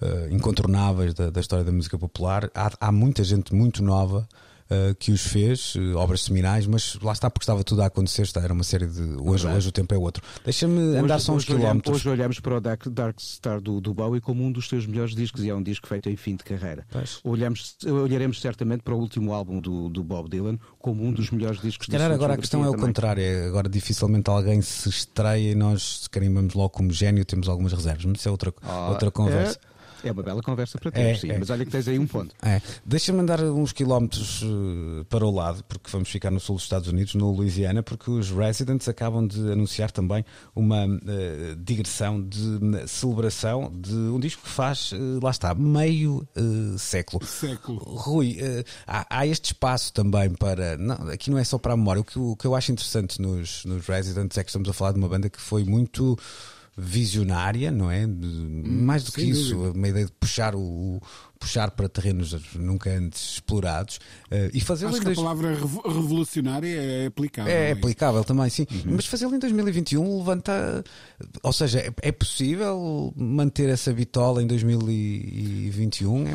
[0.00, 4.28] uh, incontornáveis da, da, história da música popular, há, há muita gente muito nova
[4.70, 8.22] uh, que os fez, uh, obras seminais, mas lá está porque estava tudo a acontecer.
[8.22, 9.02] Está, era uma série de.
[9.20, 10.22] Hoje, hoje o tempo é outro.
[10.44, 11.86] Deixa-me andar só uns hoje quilómetros.
[11.86, 14.86] Olhamos, hoje olhamos para o Dark, Dark Star do, do Bowie como um dos seus
[14.86, 16.86] melhores discos e é um disco feito em fim de carreira.
[17.22, 21.60] Olhamos, olharemos certamente para o último álbum do, do Bob Dylan como um dos melhores
[21.60, 23.22] discos Se calhar agora a questão é o contrário.
[23.22, 28.04] É agora dificilmente alguém se estreia e nós carimbamos logo como gênio, temos algumas reservas.
[28.04, 29.58] Mas isso é outra, Ah, outra conversa.
[29.70, 29.73] É,
[30.08, 31.30] é uma bela conversa para ter, É, sim.
[31.30, 31.38] é.
[31.38, 32.34] Mas olha que tens aí um ponto.
[32.42, 32.60] É.
[32.84, 36.88] Deixa-me andar uns quilómetros eh, para o lado, porque vamos ficar no sul dos Estados
[36.88, 40.24] Unidos, no Louisiana, porque os Residents acabam de anunciar também
[40.54, 46.26] uma eh, digressão de eh, celebração de um disco que faz, eh, lá está, meio
[46.36, 47.24] eh, século.
[47.24, 47.78] Século.
[47.78, 48.38] Rui,
[48.86, 50.76] há, há este espaço também para.
[50.76, 52.00] Não, aqui não é só para a memória.
[52.00, 54.92] O que, o que eu acho interessante nos, nos Residents é que estamos a falar
[54.92, 56.16] de uma banda que foi muito
[56.76, 58.06] visionária, não é?
[58.06, 59.78] De- mais do que sem isso, dúvida.
[59.78, 61.00] uma ideia de puxar o, o-
[61.38, 64.00] puxar para terrenos nunca antes explorados
[64.30, 67.52] eh, e fazê-lo Acho em que a dois- palavra revo- revolucionária é aplicável.
[67.52, 67.72] é aí.
[67.72, 68.66] aplicável também, sim.
[68.70, 68.94] Uhum.
[68.96, 70.82] Mas fazê-lo em 2021 levanta.
[71.42, 76.26] Ou seja, é, é possível manter essa bitola em 2021?
[76.26, 76.32] É,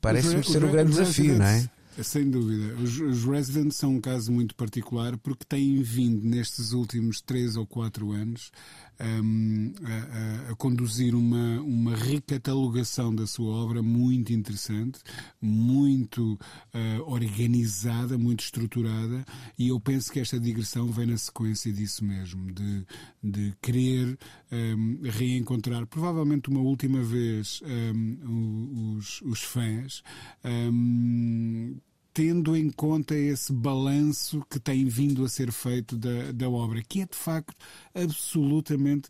[0.00, 1.68] Parece-me ser um grande desafio, não é?
[2.02, 2.74] Sem dúvida.
[2.82, 7.64] Os, os Residents são um caso muito particular porque têm vindo nestes últimos três ou
[7.64, 15.00] quatro anos hum, a, a- conduzir uma, uma recatalogação da sua obra muito interessante,
[15.40, 16.38] muito
[16.72, 19.24] ah, organizada, muito estruturada
[19.58, 22.86] e eu penso que esta digressão vem na sequência disso mesmo, de,
[23.22, 24.18] de querer
[24.52, 27.60] hum, reencontrar provavelmente uma última vez
[27.94, 30.02] hum, o- os, os fãs.
[30.44, 31.76] hum,
[32.14, 37.02] tendo em conta esse balanço que tem vindo a ser feito da, da obra, que
[37.02, 37.54] é de facto
[37.94, 39.08] absolutamente.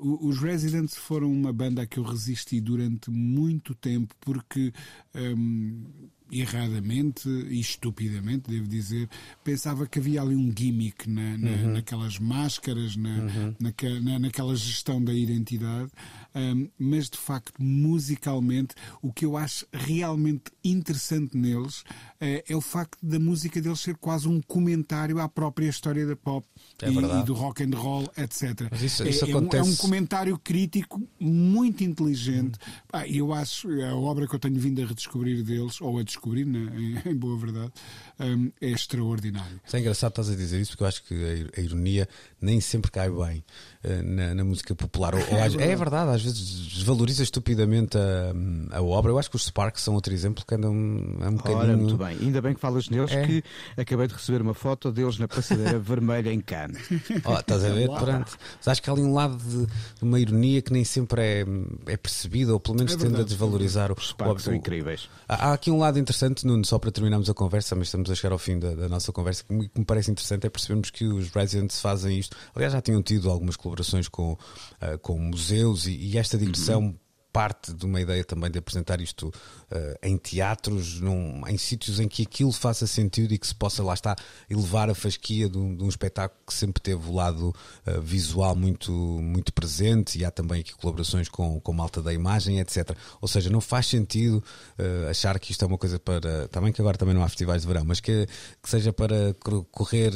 [0.00, 4.72] o- os Residents foram uma banda a que eu resisti durante muito tempo, porque.
[5.14, 5.84] hum,
[6.30, 9.08] erradamente e estupidamente, devo dizer,
[9.44, 13.10] pensava que havia ali um gimmick na, na- naquelas máscaras, na,
[13.58, 15.90] naque- na- naquela gestão da identidade,
[16.34, 21.82] hum, mas de facto, musicalmente, o que eu acho realmente interessante neles
[22.20, 26.16] eh, é o facto da música deles ser quase um comentário à própria história da
[26.16, 26.46] pop
[26.82, 28.68] É e, e do rock and roll, etc.
[28.70, 32.58] Mas isso- é, isso é um- é um acontece- comentário crítico muito inteligente.
[32.90, 36.02] Pá, e eu acho a obra que eu tenho vindo a redescobrir deles, ou a
[36.02, 36.72] descobrir, né,
[37.04, 37.72] em, em boa verdade,
[38.20, 39.60] hum, é extraordinário.
[39.66, 42.08] Isso é engraçado estás a dizer isso porque eu acho que a ir- a ironia
[42.40, 43.44] nem sempre cai bem
[43.82, 45.14] eh, na, na música popular.
[45.14, 49.10] Ou- ou às- é verdade, às vezes desvaloriza estupidamente a, a obra.
[49.12, 50.72] Eu acho que os Sparks são outro exemplo que andam
[51.20, 51.58] é um bocadinho.
[51.58, 52.18] Ora, muito bem.
[52.20, 53.26] Ainda bem que falas neles, É.
[53.26, 53.42] que
[53.76, 56.78] acabei de receber uma foto deles na passadeira vermelha em Cannes.
[57.24, 57.86] Ó, estás a ver?
[57.88, 58.36] Pronto.
[58.58, 61.44] Mas acho que há ali um lado de, de uma ironia que nem sempre é,
[61.86, 63.28] é percebida, ou pelo menos É tende a verdade.
[63.30, 65.08] desvalorizar o, Os Sparks são o- incríveis.
[65.28, 68.14] Há há aqui um lado interessante, Nuno, só para terminarmos a conversa, mas estamos a
[68.16, 70.90] chegar ao fim da, da nossa conversa, que me, que me parece interessante é percebermos
[70.90, 72.36] que os Residents fazem isto.
[72.54, 74.36] Aliás, já tinham tido algumas colaborações com,
[74.80, 76.94] ah, com museus e, e esta digressão.
[77.32, 79.32] Parte de uma ideia também de apresentar isto
[79.70, 83.82] ah, em teatros, num- em sítios em que aquilo faça sentido e que se possa,
[83.82, 84.16] lá está,
[84.48, 87.54] elevar a fasquia de um, de um espetáculo que sempre teve o lado
[87.86, 92.58] ah, visual muito, muito presente e há também aqui colaborações com, com malta da imagem,
[92.58, 92.96] etc.
[93.20, 94.42] Ou seja, não faz sentido
[94.78, 96.48] eh, achar que isto é uma coisa para.
[96.48, 98.26] Também que agora também não há festivais de verão, mas que,
[98.62, 100.12] que seja para cor- correr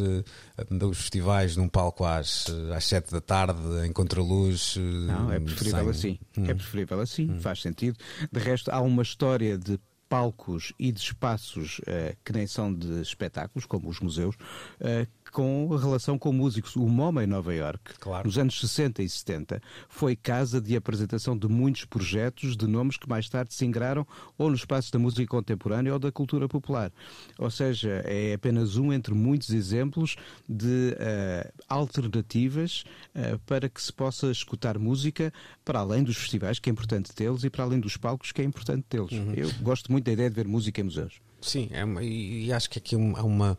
[0.89, 4.77] os festivais num palco às, às 7 da tarde, em contraluz.
[4.79, 6.45] Não, é preferível sem- assim.
[6.51, 7.99] É preferível assim, faz sentido.
[8.31, 9.79] De resto, há uma história de
[10.09, 14.37] palcos e de espaços eh, que nem são de espetáculos, como os museus,
[14.81, 16.77] eh, com relação com músicos.
[16.77, 18.27] O MoMA em Nova Iorque, Claro.
[18.27, 23.09] nos anos 60 e 70, foi casa de apresentação de muitos projetos de nomes que
[23.09, 24.07] mais tarde se ingraram
[24.39, 26.93] ou no espaço da música contemporânea ou da cultura popular.
[27.39, 30.15] Ou seja, é apenas um entre muitos exemplos
[30.49, 32.85] de eh, alternativas
[33.15, 35.33] eh, para que se possa escutar música
[35.65, 38.45] para além dos festivais, que é importante tê-los, e para além dos palcos, que é
[38.45, 39.13] importante tê-los.
[39.37, 41.15] Eu gosto muito da ideia de ver música em museus.
[41.41, 43.57] Sim, é uma- e, acho que aqui há uma.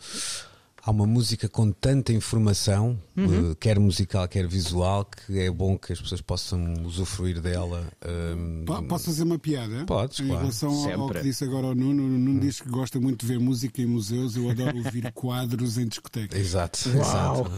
[0.88, 5.92] Há uma música com tanta informação, eh, quer musical, quer visual, que é bom que
[5.92, 7.88] as pessoas possam usufruir dela.
[8.06, 9.84] ehm, Po- Posso fazer uma piada?
[9.88, 10.42] Podes, Em claro.
[10.42, 13.40] relação ao- que disse agora o Nuno, o Nuno diz que gosta muito de ver
[13.40, 16.40] música em museus, eu adoro ouvir quadros em discotecas.
[16.40, 17.02] Exato, Uau!
[17.48, 17.52] exato.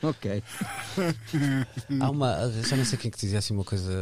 [0.00, 0.40] Ok.
[1.98, 3.92] Há uma, já não sei quem que dizia assim uma coisa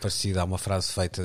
[0.00, 1.22] parecida, há uma frase feita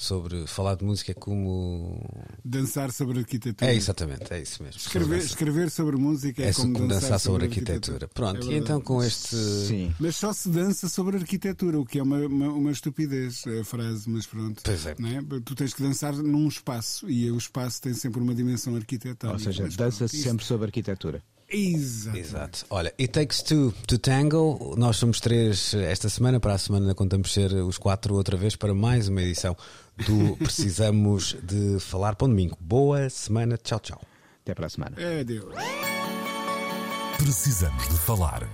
[0.00, 2.00] sobre falar de música é como.
[2.44, 3.70] Dançar sobre arquitetura.
[3.70, 4.80] É exatamente, é isso mesmo.
[4.80, 8.06] Escrever, escrever sobre música é, É como, como dançar, dançar sobre arquitetura.
[8.06, 8.08] arquitetura.
[8.08, 9.36] Pronto, É e então com este.
[9.36, 9.94] Sim.
[10.00, 14.08] Mas só se dança sobre arquitetura, o que é uma, uma, uma estupidez a frase,
[14.08, 14.62] mas pronto.
[14.64, 14.92] Pois é.
[14.92, 15.40] É?
[15.44, 19.32] Tu tens que dançar num espaço e o espaço tem sempre uma dimensão arquitetónica.
[19.32, 21.22] Ou seja, mas dança pronto, isto- sempre sobre arquitetura.
[21.50, 22.16] Exato.
[22.16, 22.66] Exato.
[22.70, 24.74] Olha, It Takes Two to Tango.
[24.76, 26.38] Nós somos três esta semana.
[26.38, 29.56] Para a semana contamos ser os quatro outra vez para mais uma edição
[30.06, 32.56] do Precisamos de Falar para o domingo.
[32.60, 33.56] Boa semana.
[33.56, 34.00] Tchau, tchau.
[34.42, 34.96] Até para a semana.
[35.20, 35.54] Adeus.
[37.18, 38.48] Precisamos de falar